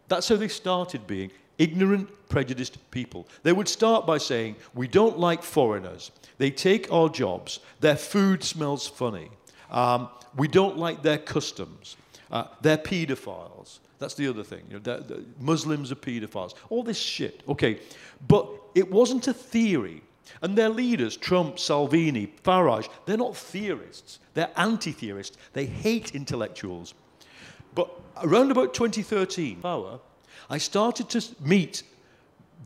[0.08, 3.26] That's how they started being ignorant, prejudiced people.
[3.42, 6.12] They would start by saying, We don't like foreigners.
[6.38, 7.58] They take our jobs.
[7.80, 9.30] Their food smells funny.
[9.70, 11.96] Um, we don't like their customs.
[12.30, 13.78] Uh, they're pedophiles.
[13.98, 14.64] That's the other thing.
[14.70, 16.54] You know, Muslims are pedophiles.
[16.68, 17.42] All this shit.
[17.48, 17.80] Okay.
[18.26, 20.02] But it wasn't a theory.
[20.42, 24.18] And their leaders, Trump, Salvini, Farage, they're not theorists.
[24.34, 25.36] They're anti theorists.
[25.52, 26.94] They hate intellectuals.
[27.74, 27.90] But
[28.22, 30.00] around about 2013, power,
[30.48, 31.82] I started to meet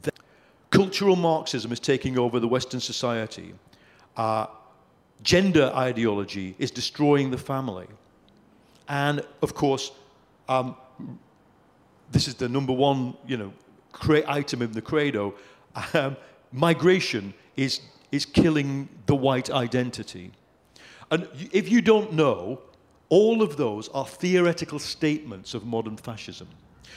[0.03, 0.15] that
[0.71, 3.55] cultural Marxism is taking over the Western society.
[4.17, 4.47] Uh,
[5.23, 7.87] gender ideology is destroying the family.
[8.89, 9.93] And of course,
[10.49, 10.77] um,
[12.11, 13.53] this is the number one, you know,
[14.27, 15.35] item in the credo.
[15.95, 16.17] Um,
[16.53, 17.81] migration is,
[18.13, 20.33] is killing the white identity.
[21.11, 22.61] And if you don't know,
[23.09, 26.49] all of those are theoretical statements of modern fascism.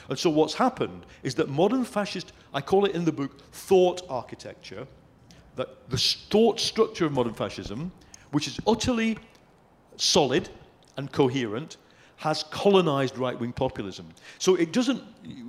[0.10, 4.02] And so what's happened is that modern fascist, I call it in the book, thought
[4.10, 4.88] architecture,
[5.56, 7.92] that the thought structure of modern fascism,
[8.32, 9.18] which is utterly
[9.98, 10.50] solid
[10.98, 11.78] and coherent,
[12.22, 14.08] has colonized right wing populism.
[14.38, 15.02] So it doesn't,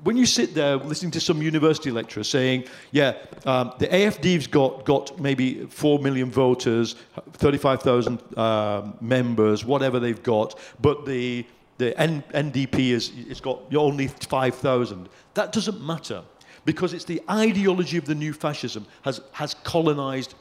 [0.04, 3.12] when you sit there listening to some university lecturer saying, yeah,
[3.44, 6.94] um, the AFD's got, got maybe 4 million voters,
[7.34, 11.44] 35,000 uh, members, whatever they've got, but the,
[11.76, 15.10] the N- NDP is, it's got only 5,000.
[15.34, 16.22] That doesn't matter
[16.64, 20.34] because it's the ideology of the new fascism has, has colonized,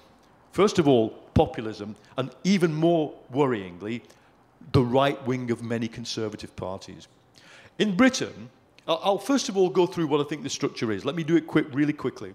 [0.53, 4.01] first of all, populism, and even more worryingly,
[4.71, 7.07] the right wing of many conservative parties.
[7.79, 8.49] In Britain,
[8.87, 11.05] I'll first of all go through what I think the structure is.
[11.05, 12.33] Let me do it quick, really quickly.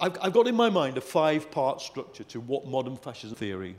[0.00, 3.76] I've, I've got in my mind a five part structure to what modern fascism theory.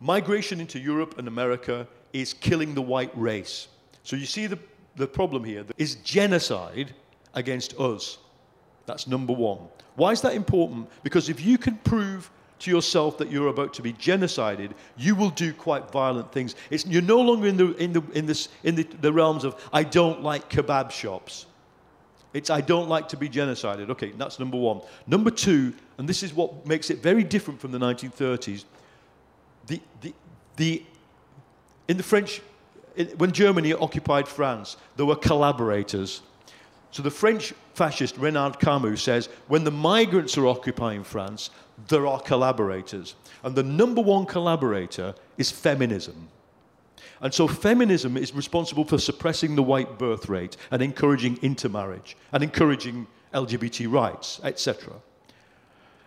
[0.00, 3.68] Migration into Europe and America is killing the white race.
[4.02, 4.58] So you see the,
[4.96, 6.92] the problem here is genocide
[7.34, 8.18] against us.
[8.86, 9.58] That's number one.
[9.94, 10.88] Why is that important?
[11.02, 12.30] Because if you can prove
[12.62, 16.54] to yourself that you're about to be genocided, you will do quite violent things.
[16.70, 19.60] It's, you're no longer in, the, in, the, in, this, in the, the realms of,
[19.72, 21.46] I don't like kebab shops.
[22.32, 23.90] It's, I don't like to be genocided.
[23.90, 24.80] Okay, that's number one.
[25.06, 28.64] Number two, and this is what makes it very different from the 1930s,
[29.66, 30.14] the, the,
[30.56, 30.82] the,
[31.88, 32.40] in the French,
[32.96, 36.22] in, when Germany occupied France, there were collaborators.
[36.92, 41.50] So the French fascist Renaud Camus says, when the migrants are occupying France,
[41.88, 43.14] there are collaborators.
[43.42, 46.28] And the number one collaborator is feminism.
[47.20, 52.42] And so feminism is responsible for suppressing the white birth rate and encouraging intermarriage and
[52.42, 54.92] encouraging LGBT rights, etc.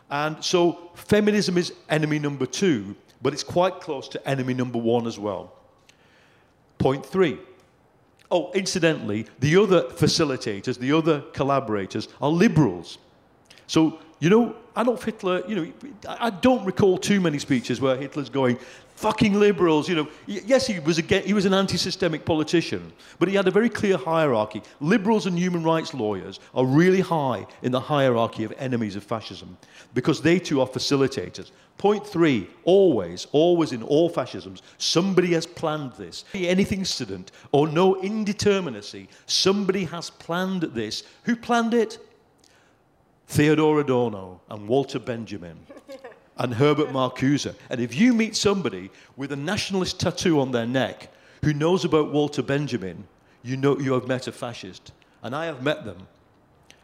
[0.10, 5.08] And so feminism is enemy number two, but it's quite close to enemy number one
[5.08, 5.54] as well.
[6.78, 7.40] Point three.
[8.30, 12.98] Oh, incidentally, the other facilitators, the other collaborators are liberals.
[13.68, 15.74] So, you know, Adolf Hitler, you know,
[16.08, 18.58] I don't recall too many speeches where Hitler's going,
[18.96, 20.08] fucking liberals, you know.
[20.26, 23.70] Yes, he was, a, he was an anti systemic politician, but he had a very
[23.70, 24.62] clear hierarchy.
[24.80, 29.58] Liberals and human rights lawyers are really high in the hierarchy of enemies of fascism
[29.94, 31.52] because they too are facilitators.
[31.78, 36.24] Point three, always, always in all fascisms, somebody has planned this.
[36.34, 41.04] Anything incident or no indeterminacy, somebody has planned this.
[41.24, 42.00] Who planned it?
[43.28, 45.58] Theodor Adorno and Walter Benjamin
[46.38, 47.54] and Herbert Marcuse.
[47.70, 51.10] And if you meet somebody with a nationalist tattoo on their neck
[51.44, 53.08] who knows about Walter Benjamin,
[53.44, 54.92] you know you have met a fascist.
[55.24, 55.98] And I have met them.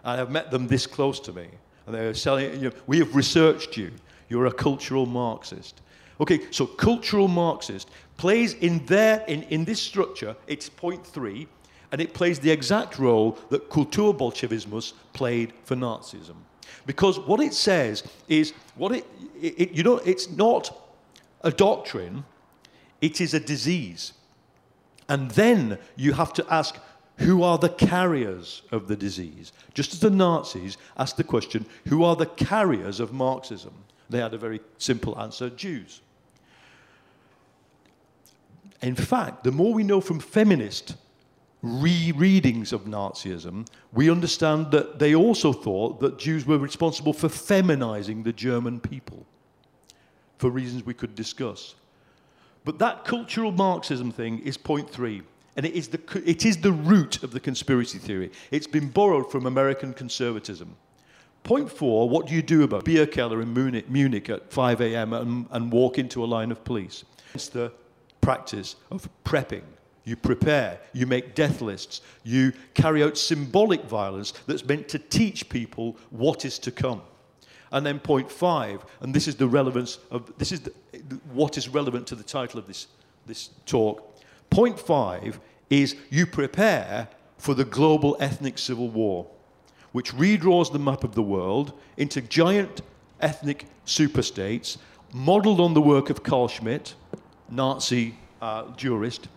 [0.04, 1.48] And I have met them this close to me.
[1.86, 3.92] And they're selling, you know, we have researched you.
[4.30, 5.82] You're a cultural Marxist.
[6.20, 11.48] Okay, so cultural Marxist plays in there, in, in this structure, it's point three,
[11.92, 16.36] and it plays the exact role that Kulturbolschewismus played for Nazism.
[16.86, 19.06] Because what it says is, what it,
[19.42, 20.78] it, you know, it's not
[21.42, 22.24] a doctrine,
[23.02, 24.14] it is a disease.
[25.10, 26.78] And then you have to ask,
[27.18, 29.52] who are the carriers of the disease?
[29.74, 33.74] Just as the Nazis asked the question, who are the carriers of Marxism?
[34.10, 36.02] They had a very simple answer Jews.
[38.82, 40.96] In fact, the more we know from feminist
[41.64, 48.24] rereadings of Nazism, we understand that they also thought that Jews were responsible for feminizing
[48.24, 49.26] the German people
[50.38, 51.76] for reasons we could discuss.
[52.66, 55.22] But that cultural Marxism thing is point three.
[55.56, 58.32] And it is, the, it is the root of the conspiracy theory.
[58.52, 60.76] It's been borrowed from American conservatism.
[61.44, 65.14] Point four, what do you do about beer keller in Munich, Munich at 5 a.m.
[65.14, 67.04] And, and walk into a line of police?
[67.34, 67.72] It's the
[68.22, 69.64] practice of prepping
[70.04, 75.48] you prepare, you make death lists, you carry out symbolic violence that's meant to teach
[75.50, 77.02] people what is to come.
[77.72, 80.74] And then point five, and this is the relevance of this is the,
[81.32, 82.88] what is relevant to the title of this,
[83.26, 84.20] this talk.
[84.50, 85.40] Point five
[85.70, 89.26] is you prepare for the global ethnic civil war,
[89.94, 92.82] which redraws the map of the world into giant
[93.22, 94.78] ethnic superstates,
[95.14, 96.96] modeled on the work of Carl Schmitt,
[97.50, 99.28] Nazi uh, jurist,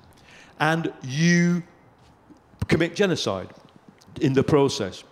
[0.61, 1.63] and you
[2.69, 3.51] commit genocide
[4.21, 5.05] in the process.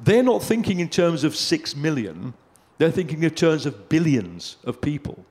[0.00, 2.34] They're not thinking in terms of six million,
[2.78, 5.24] they're thinking in terms of billions of people.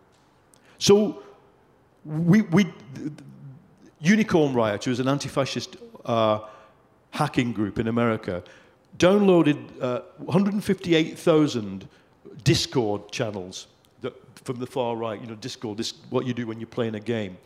[0.77, 1.23] So,
[2.05, 2.71] we, we
[3.99, 6.39] Unicorn Riot, who is an anti fascist uh,
[7.11, 8.43] hacking group in America,
[8.97, 11.87] downloaded uh, 158,000
[12.43, 13.67] Discord channels
[14.01, 14.13] that,
[14.45, 15.19] from the far right.
[15.19, 17.37] You know, Discord, this what you do when you're playing a game.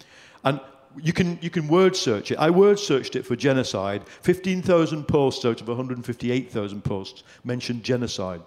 [0.43, 0.59] And
[1.01, 2.37] you can, you can word search it.
[2.37, 4.07] I word searched it for genocide.
[4.21, 8.41] 15,000 posts out of 158,000 posts mentioned genocide.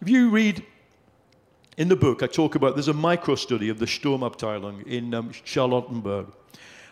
[0.00, 0.64] If you read
[1.76, 5.30] in the book, I talk about there's a micro study of the Sturmabteilung in um,
[5.44, 6.32] Charlottenburg.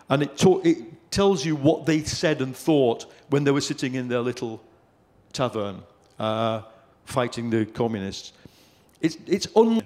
[0.08, 4.08] And it, it tells you what they said and thought when they were sitting in
[4.08, 4.62] their little
[5.32, 5.82] tavern
[6.18, 6.62] uh,
[7.04, 8.32] fighting the communists.
[9.00, 9.82] It's, it's un-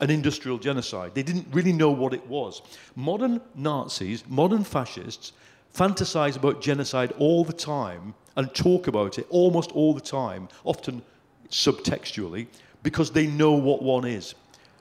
[0.00, 1.14] an industrial genocide.
[1.14, 2.62] They didn't really know what it was.
[2.94, 5.32] Modern Nazis, modern fascists,
[5.74, 11.02] fantasize about genocide all the time and talk about it almost all the time, often
[11.50, 12.46] subtextually,
[12.82, 14.34] because they know what one is.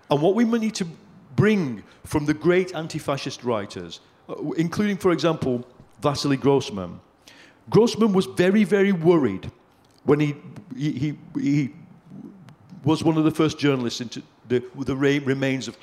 [0.09, 0.87] And what we need to
[1.35, 3.99] bring from the great anti fascist writers,
[4.29, 5.67] uh, including, for example,
[6.01, 6.99] Vasily Grossman.
[7.69, 9.51] Grossman was very, very worried
[10.03, 10.35] when he,
[10.77, 11.73] he, he, he
[12.83, 15.77] was one of the first journalists into the, the remains of.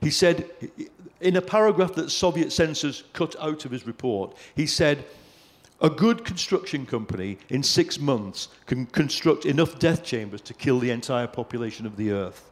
[0.00, 0.50] He said,
[1.20, 5.06] in a paragraph that Soviet censors cut out of his report, he said,
[5.80, 10.90] a good construction company in six months can construct enough death chambers to kill the
[10.90, 12.50] entire population of the earth.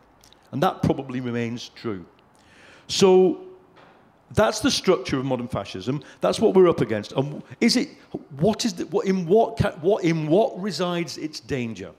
[0.50, 2.04] And that probably remains true.
[2.88, 3.40] So
[4.32, 6.02] that's the structure of modern fascism.
[6.20, 7.12] That's what we're up against.
[7.12, 7.90] And is it,
[8.38, 11.92] what is the, what, in, what, what, in what resides its danger?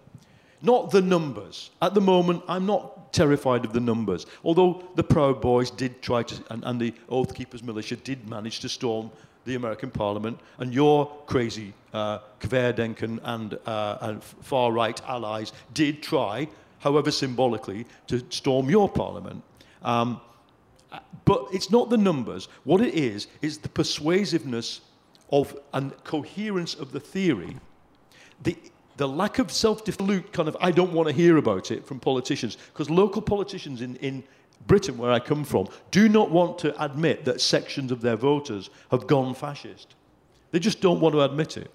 [0.63, 1.71] Not the numbers.
[1.81, 4.25] At the moment, I'm not terrified of the numbers.
[4.45, 8.61] Although the Proud Boys did try to, and, and the Oath Keepers militia did manage
[8.61, 9.11] to storm
[9.45, 16.01] the American Parliament, and your crazy uh, Querdenken and, uh, and far right allies did
[16.01, 16.47] try,
[16.79, 19.43] however symbolically, to storm your Parliament.
[19.83, 20.21] Um,
[21.25, 22.47] but it's not the numbers.
[22.63, 24.79] What it is, is the persuasiveness
[25.29, 27.57] of and coherence of the theory,
[28.43, 28.55] the,
[29.03, 31.99] the lack of self defeat kind of, I don't want to hear about it from
[31.99, 34.23] politicians, because local politicians in, in
[34.65, 38.69] Britain, where I come from, do not want to admit that sections of their voters
[38.91, 39.95] have gone fascist.
[40.51, 41.69] They just don't want to admit it.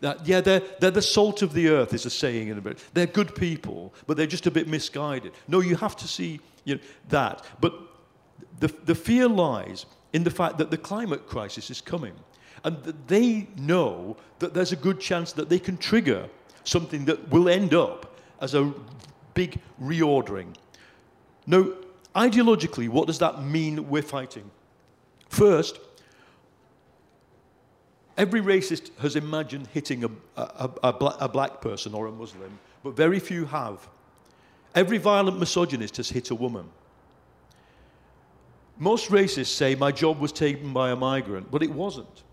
[0.00, 2.84] That, yeah, they're, they're the salt of the earth, is a saying in a bit.
[2.92, 5.30] They're good people, but they're just a bit misguided.
[5.46, 7.44] No, you have to see you know, that.
[7.60, 7.72] But
[8.58, 12.14] the, the fear lies in the fact that the climate crisis is coming.
[12.64, 16.28] And they know that there's a good chance that they can trigger
[16.64, 18.72] something that will end up as a
[19.34, 20.54] big reordering.
[21.46, 21.68] Now,
[22.14, 24.50] ideologically, what does that mean we're fighting?
[25.28, 25.78] First,
[28.16, 30.88] every racist has imagined hitting a, a, a,
[31.20, 33.88] a black person or a Muslim, but very few have.
[34.74, 36.68] Every violent misogynist has hit a woman.
[38.78, 42.24] Most racists say my job was taken by a migrant, but it wasn't.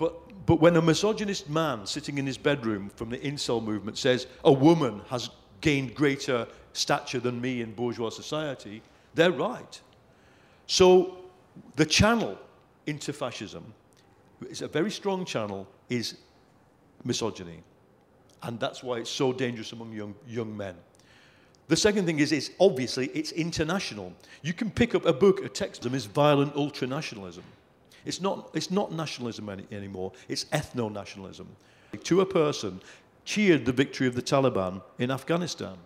[0.00, 4.26] But, but when a misogynist man sitting in his bedroom from the incel movement says
[4.46, 5.28] a woman has
[5.60, 8.80] gained greater stature than me in bourgeois society,
[9.14, 9.78] they're right.
[10.66, 11.18] So
[11.76, 12.38] the channel
[12.86, 13.74] into fascism
[14.48, 16.16] is a very strong channel, is
[17.04, 17.62] misogyny.
[18.42, 20.76] And that's why it's so dangerous among young, young men.
[21.68, 24.14] The second thing is, is obviously it's international.
[24.40, 27.42] You can pick up a book, a text is violent ultranationalism.
[28.04, 31.46] It's not, it's not nationalism any, anymore, it's ethno-nationalism.
[32.04, 32.80] To a person,
[33.24, 35.76] cheered the victory of the Taliban in Afghanistan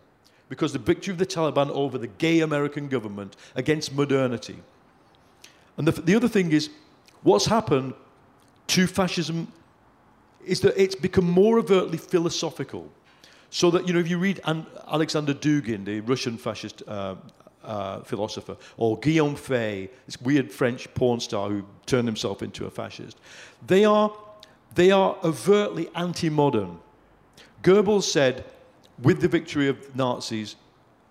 [0.49, 4.57] because the victory of the Taliban over the gay American government against modernity.
[5.77, 6.71] And the, the other thing is,
[7.23, 7.95] what's happened
[8.69, 9.51] to fascism
[10.45, 12.91] is that it's become more overtly philosophical.
[13.51, 14.41] So that, you know, if you read
[14.89, 17.15] Alexander Dugin, the Russian fascist uh,
[17.65, 22.71] uh, philosopher, or Guillaume Faye, this weird French porn star who turned himself into a
[22.71, 23.19] fascist,
[23.67, 24.13] they are,
[24.75, 26.79] they are overtly anti modern.
[27.63, 28.45] Goebbels said,
[29.03, 30.57] with the victory of Nazis,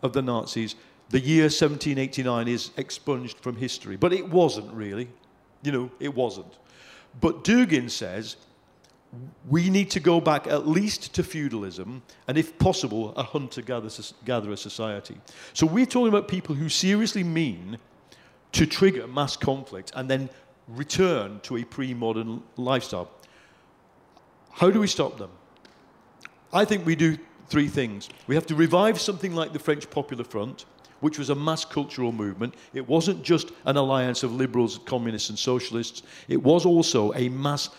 [0.01, 0.75] of the Nazis,
[1.09, 3.95] the year 1789 is expunged from history.
[3.95, 5.09] But it wasn't really.
[5.63, 6.53] You know, it wasn't.
[7.19, 8.37] But Dugin says
[9.47, 14.55] we need to go back at least to feudalism and, if possible, a hunter gatherer
[14.55, 15.17] society.
[15.53, 17.77] So we're talking about people who seriously mean
[18.53, 20.29] to trigger mass conflict and then
[20.67, 23.09] return to a pre modern lifestyle.
[24.51, 25.31] How do we stop them?
[26.51, 28.09] I think we do three things.
[28.27, 30.65] We have to revive something like the French Popular Front,
[31.01, 32.53] which was a mass cultural movement.
[32.73, 37.69] It wasn't just an alliance of liberals, communists, and socialists, it was also a mass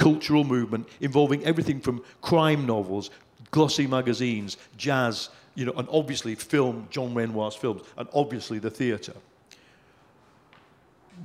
[0.00, 3.10] cultural movement involving everything from crime novels,
[3.50, 9.12] glossy magazines, jazz, you know, and obviously film, Jean Renoir's films, and obviously the theatre.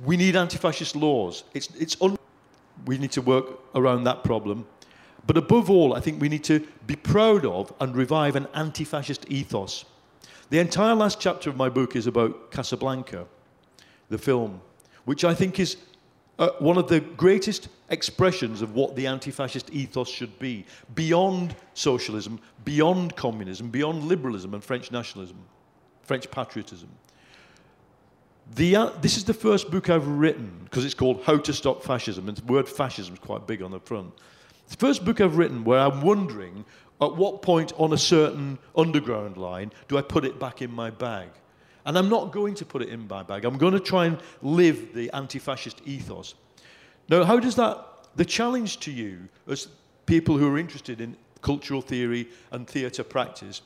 [0.04, 1.44] We need anti-fascist laws.
[1.54, 2.18] It's, it's un-
[2.84, 4.66] we need to work around that problem.
[5.26, 9.24] But above all, I think we need to be proud of and revive an anti-fascist
[9.30, 9.86] ethos.
[10.50, 13.26] The entire last chapter of my book is about Casablanca,
[14.10, 14.60] the film,
[15.06, 15.78] which I think is
[16.38, 20.64] uh, one of the greatest expressions of what the anti fascist ethos should be,
[20.94, 25.38] beyond socialism, beyond communism, beyond liberalism and French nationalism,
[26.02, 26.88] French patriotism.
[28.54, 31.82] The, uh, this is the first book I've written because it's called How to Stop
[31.82, 34.12] Fascism, and the word fascism is quite big on the front.
[34.64, 36.64] It's the first book I've written where I'm wondering
[37.00, 40.90] at what point on a certain underground line do I put it back in my
[40.90, 41.28] bag?
[41.86, 43.44] And I'm not going to put it in my bag.
[43.44, 46.34] I'm going to try and live the anti fascist ethos.
[47.08, 47.78] Now, how does that,
[48.16, 49.68] the challenge to you as
[50.04, 53.62] people who are interested in cultural theory and theatre practice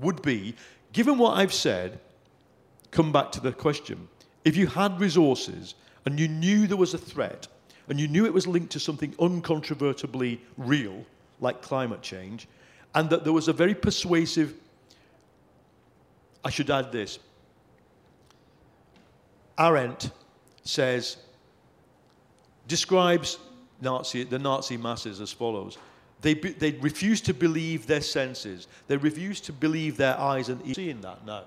[0.00, 0.54] would be
[0.92, 1.98] given what I've said,
[2.90, 4.08] come back to the question.
[4.44, 5.74] If you had resources
[6.04, 7.48] and you knew there was a threat
[7.88, 11.04] and you knew it was linked to something uncontrovertibly real,
[11.40, 12.48] like climate change,
[12.94, 14.54] and that there was a very persuasive
[16.44, 17.18] I should add this.
[19.58, 20.10] Arendt
[20.64, 21.16] says,
[22.66, 23.38] describes
[23.80, 25.78] Nazi, the Nazi masses as follows.
[26.20, 28.68] They, they refuse to believe their senses.
[28.86, 30.68] They refuse to believe their eyes and ears.
[30.68, 31.42] You're seeing that now.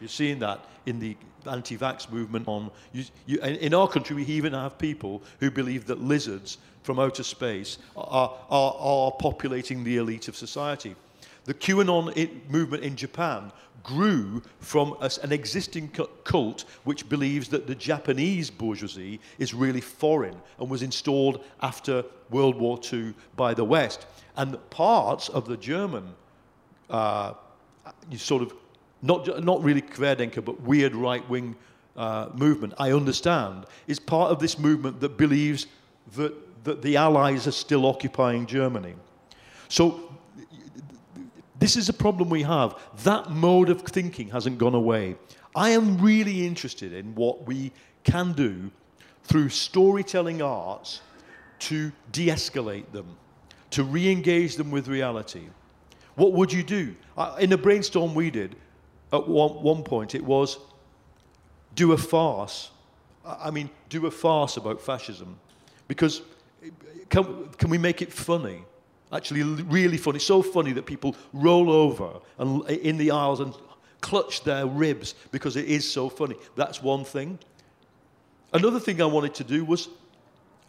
[0.00, 1.16] You're seeing that in the
[1.48, 2.46] anti-vax movement.
[2.48, 6.98] On you, you, in our country, we even have people who believe that lizards from
[6.98, 10.94] outer space are, are, are populating the elite of society.
[11.48, 13.50] The QAnon movement in Japan
[13.82, 15.88] grew from a, an existing
[16.24, 22.56] cult which believes that the Japanese bourgeoisie is really foreign and was installed after World
[22.56, 24.04] War II by the West.
[24.36, 26.14] And parts of the German
[26.90, 27.32] uh,
[28.14, 28.52] sort of,
[29.00, 31.56] not, not really Querdenker, but weird right wing
[31.96, 35.66] uh, movement, I understand, is part of this movement that believes
[36.14, 38.96] that, that the Allies are still occupying Germany.
[39.68, 40.08] So
[41.58, 42.78] this is a problem we have.
[43.04, 45.16] That mode of thinking hasn't gone away.
[45.54, 47.72] I am really interested in what we
[48.04, 48.70] can do
[49.24, 51.00] through storytelling arts
[51.60, 53.16] to de escalate them,
[53.70, 55.42] to re engage them with reality.
[56.14, 56.94] What would you do?
[57.38, 58.56] In a brainstorm we did,
[59.12, 60.58] at one, point, it was
[61.74, 62.70] do a farce.
[63.24, 65.38] I mean, do a farce about fascism.
[65.86, 66.22] Because
[66.64, 66.70] eh,
[67.08, 68.64] can, can we make it funny?
[69.12, 70.18] Actually, really funny.
[70.18, 73.54] So funny that people roll over and, in the aisles and
[74.00, 76.36] clutch their ribs because it is so funny.
[76.56, 77.38] That's one thing.
[78.52, 79.88] Another thing I wanted to do was,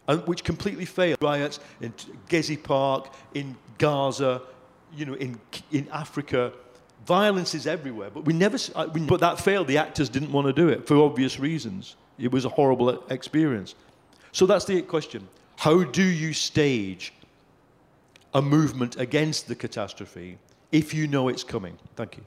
[0.08, 1.92] and which completely failed, riots in
[2.28, 4.42] Gezi Park, in Gaza,
[4.94, 5.38] you know, in,
[5.70, 6.52] in Africa.
[7.06, 8.58] Violence is everywhere, but we never.
[8.74, 9.66] Uh, but that failed.
[9.66, 11.96] The actors didn't want to do it for obvious reasons.
[12.18, 13.74] It was a horrible experience.
[14.32, 15.26] So that's the question.
[15.56, 17.12] How do you stage
[18.32, 20.38] a movement against the catastrophe
[20.72, 21.76] if you know it's coming.
[21.96, 22.22] Thank you.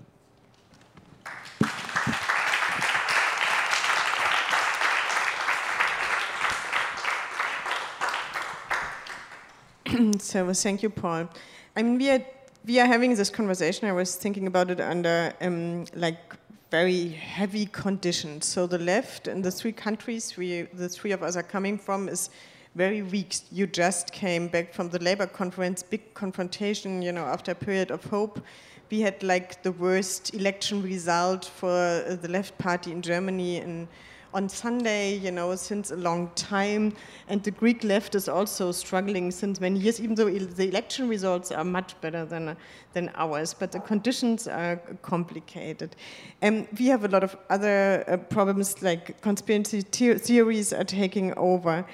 [10.20, 11.30] so thank you, Paul.
[11.76, 12.26] I mean, we are
[12.66, 13.88] we are having this conversation.
[13.88, 16.36] I was thinking about it under um, like
[16.72, 18.46] very heavy conditions.
[18.46, 22.10] So the left in the three countries we the three of us are coming from
[22.10, 22.30] is
[22.76, 23.36] very weak.
[23.52, 27.92] You just came back from the labor conference, big confrontation, you know, after a period
[27.92, 28.44] of hope.
[28.90, 33.88] We had like the worst election result for uh, the left party in Germany in,
[34.34, 36.94] on Sunday, you know, since a long time.
[37.28, 41.52] And the Greek left is also struggling since many years, even though the election results
[41.52, 42.58] are much better than,
[42.94, 43.54] than ours.
[43.54, 45.96] But the conditions are complicated.
[46.42, 51.86] And we have a lot of other uh, problems, like conspiracy theories are taking over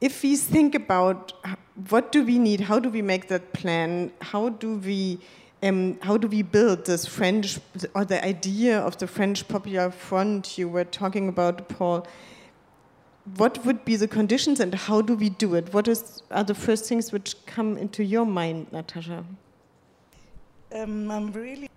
[0.00, 1.32] if we think about
[1.88, 5.18] what do we need, how do we make that plan, how do we
[5.60, 7.58] um, how do we build this French
[7.92, 12.06] or the idea of the French Popular Front you were talking about, Paul?
[13.36, 15.74] What would be the conditions and how do we do it?
[15.74, 19.24] What is, are the first things which come into your mind, Natascha?
[20.72, 21.68] Um, I'm really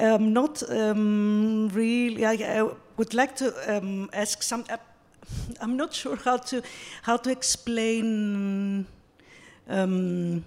[0.00, 2.24] um, not um, really.
[2.24, 4.64] I, I, would like to um, ask some.
[5.22, 5.26] Uh,
[5.60, 6.62] I'm not sure how to
[7.02, 8.86] how to explain
[9.68, 10.44] um,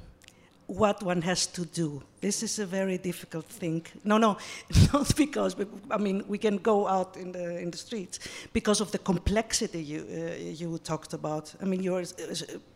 [0.68, 2.02] what one has to do.
[2.22, 3.86] This is a very difficult thing.
[4.04, 4.38] No, no,
[4.94, 5.56] not because
[5.92, 8.20] I mean we can go out in the in the streets
[8.54, 11.54] because of the complexity you uh, you talked about.
[11.62, 12.04] I mean you're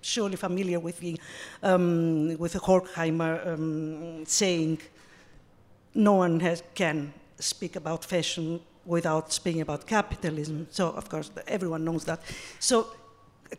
[0.02, 1.20] surely familiar with the
[1.64, 4.80] um, with the Horkheimer um, saying,
[5.94, 10.68] "No one has, can speak about fascism without speaking about capitalism.
[10.72, 12.22] So, of course, everyone knows that.
[12.60, 12.88] So,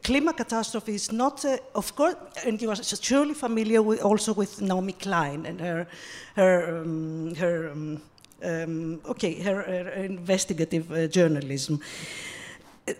[0.03, 4.61] climate catastrophe is not, uh, of course, and you are surely familiar with, also with
[4.61, 5.87] Naomi Klein and her,
[6.35, 8.03] her, um, her um,
[8.43, 11.81] um, okay, her, her investigative uh, journalism.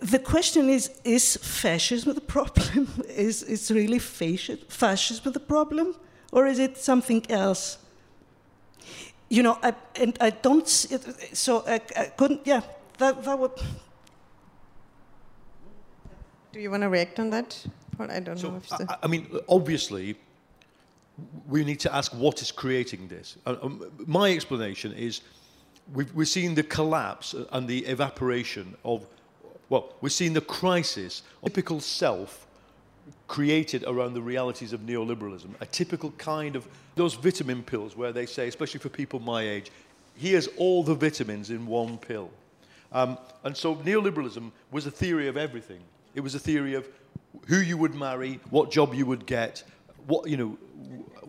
[0.01, 2.87] the question is is fascism the problem?
[3.09, 5.95] is, is really fascism the problem?
[6.31, 7.77] Or is it something else?
[9.29, 12.61] You know, I, and I don't, so I, I couldn't, yeah,
[12.97, 13.51] that, that would.
[16.51, 17.63] Do you want to react on that?
[17.97, 18.57] Well, I don't so, know.
[18.57, 20.15] If I, I mean, obviously,
[21.47, 23.37] we need to ask what is creating this.
[23.45, 25.21] Uh, um, my explanation is
[25.93, 29.05] we've, we're seeing the collapse and the evaporation of,
[29.69, 32.47] well, we're seeing the crisis of typical self
[33.27, 35.49] created around the realities of neoliberalism.
[35.61, 39.71] A typical kind of those vitamin pills where they say, especially for people my age,
[40.15, 42.29] here's all the vitamins in one pill.
[42.91, 45.79] Um, and so neoliberalism was a theory of everything.
[46.15, 46.87] It was a theory of
[47.47, 49.63] who you would marry, what job you would get,
[50.07, 50.57] what you know,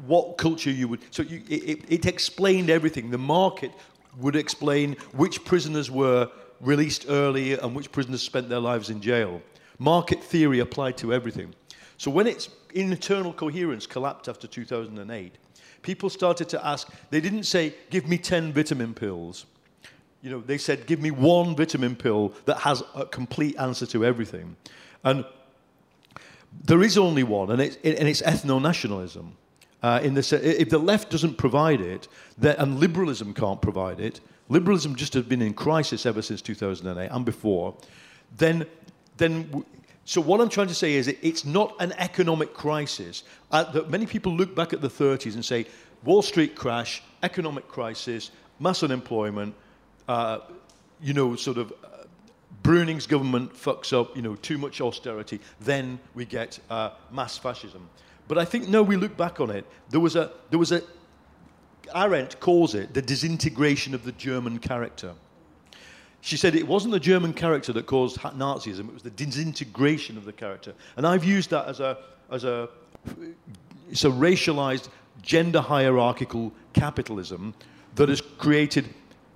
[0.07, 1.01] what culture you would.
[1.11, 3.11] So you, it, it explained everything.
[3.11, 3.73] The market
[4.19, 9.43] would explain which prisoners were released early and which prisoners spent their lives in jail.
[9.79, 11.55] Market theory applied to everything.
[12.01, 15.35] So when its internal coherence collapsed after 2008,
[15.83, 19.45] people started to ask, they didn't say, give me 10 vitamin pills.
[20.23, 24.03] You know, they said, give me one vitamin pill that has a complete answer to
[24.03, 24.57] everything.
[25.05, 25.27] And
[26.65, 29.37] there is only one, and it's, and it's ethno-nationalism.
[29.83, 32.09] Uh, in the, if the left doesn't provide it,
[32.41, 37.27] and liberalism can't provide it, liberalism just has been in crisis ever since 2008 and
[37.27, 37.75] before,
[38.39, 38.65] then,
[39.19, 39.67] then
[40.11, 43.23] so what I'm trying to say is it, it's not an economic crisis.
[43.53, 45.67] Uh, that many people look back at the 30s and say,
[46.03, 49.55] Wall Street crash, economic crisis, mass unemployment,
[50.09, 50.41] uh,
[51.01, 52.07] you know, sort of uh,
[52.65, 57.89] Brüning's government fucks up, you know, too much austerity, then we get uh, mass fascism.
[58.27, 59.65] But I think, no, we look back on it.
[59.91, 60.83] There was a, there was a,
[61.95, 65.15] Arendt calls it the disintegration of the German character.
[66.21, 70.25] She said it wasn't the German character that caused Nazism, it was the disintegration of
[70.25, 70.75] the character.
[70.97, 71.99] And I've used that as a,
[72.31, 72.69] as a,
[73.91, 74.89] it's a racialized,
[75.23, 77.55] gender hierarchical capitalism
[77.95, 78.89] that has created,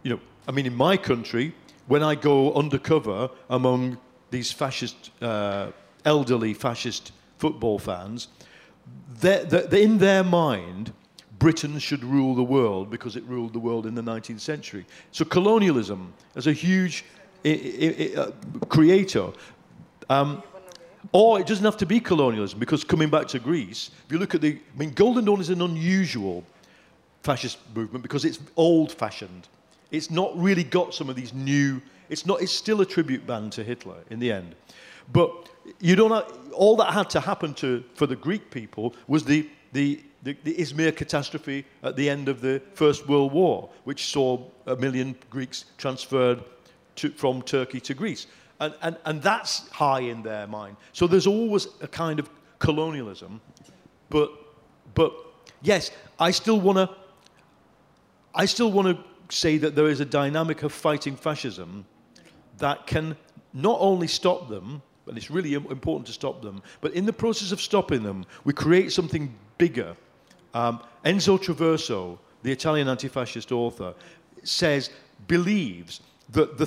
[0.02, 1.54] you know, I mean, in my country,
[1.86, 3.98] when I go undercover among
[4.30, 5.70] these fascist, uh,
[6.04, 8.28] elderly fascist football fans,
[9.20, 10.92] they're, they're, in their mind,
[11.38, 14.86] Britain should rule the world because it ruled the world in the 19th century.
[15.12, 17.04] So colonialism, as a huge
[17.44, 18.30] I- I- uh,
[18.68, 19.32] creator,
[20.08, 20.42] um,
[21.12, 24.34] or it doesn't have to be colonialism because coming back to Greece, if you look
[24.34, 26.44] at the, I mean, Golden Dawn is an unusual
[27.22, 29.48] fascist movement because it's old-fashioned.
[29.90, 31.80] It's not really got some of these new.
[32.08, 32.42] It's not.
[32.42, 34.54] It's still a tribute band to Hitler in the end,
[35.12, 35.48] but
[35.80, 39.48] you don't have, all that had to happen to, for the Greek people was the,
[39.72, 44.42] the, the, the Izmir catastrophe at the end of the First World War, which saw
[44.66, 46.42] a million Greeks transferred
[46.96, 48.26] to, from Turkey to Greece.
[48.60, 50.76] And, and, and that's high in their mind.
[50.92, 53.40] So there's always a kind of colonialism.
[54.10, 54.30] But,
[54.94, 55.12] but
[55.62, 56.90] yes, I still want to
[58.34, 61.84] I still want to say that there is a dynamic of fighting fascism
[62.58, 63.16] that can
[63.52, 66.60] not only stop them, and it's really important to stop them.
[66.80, 69.94] But in the process of stopping them, we create something bigger.
[70.54, 73.94] Um, Enzo Traverso, the Italian anti fascist author,
[74.42, 74.90] says,
[75.26, 76.00] believes
[76.30, 76.66] that the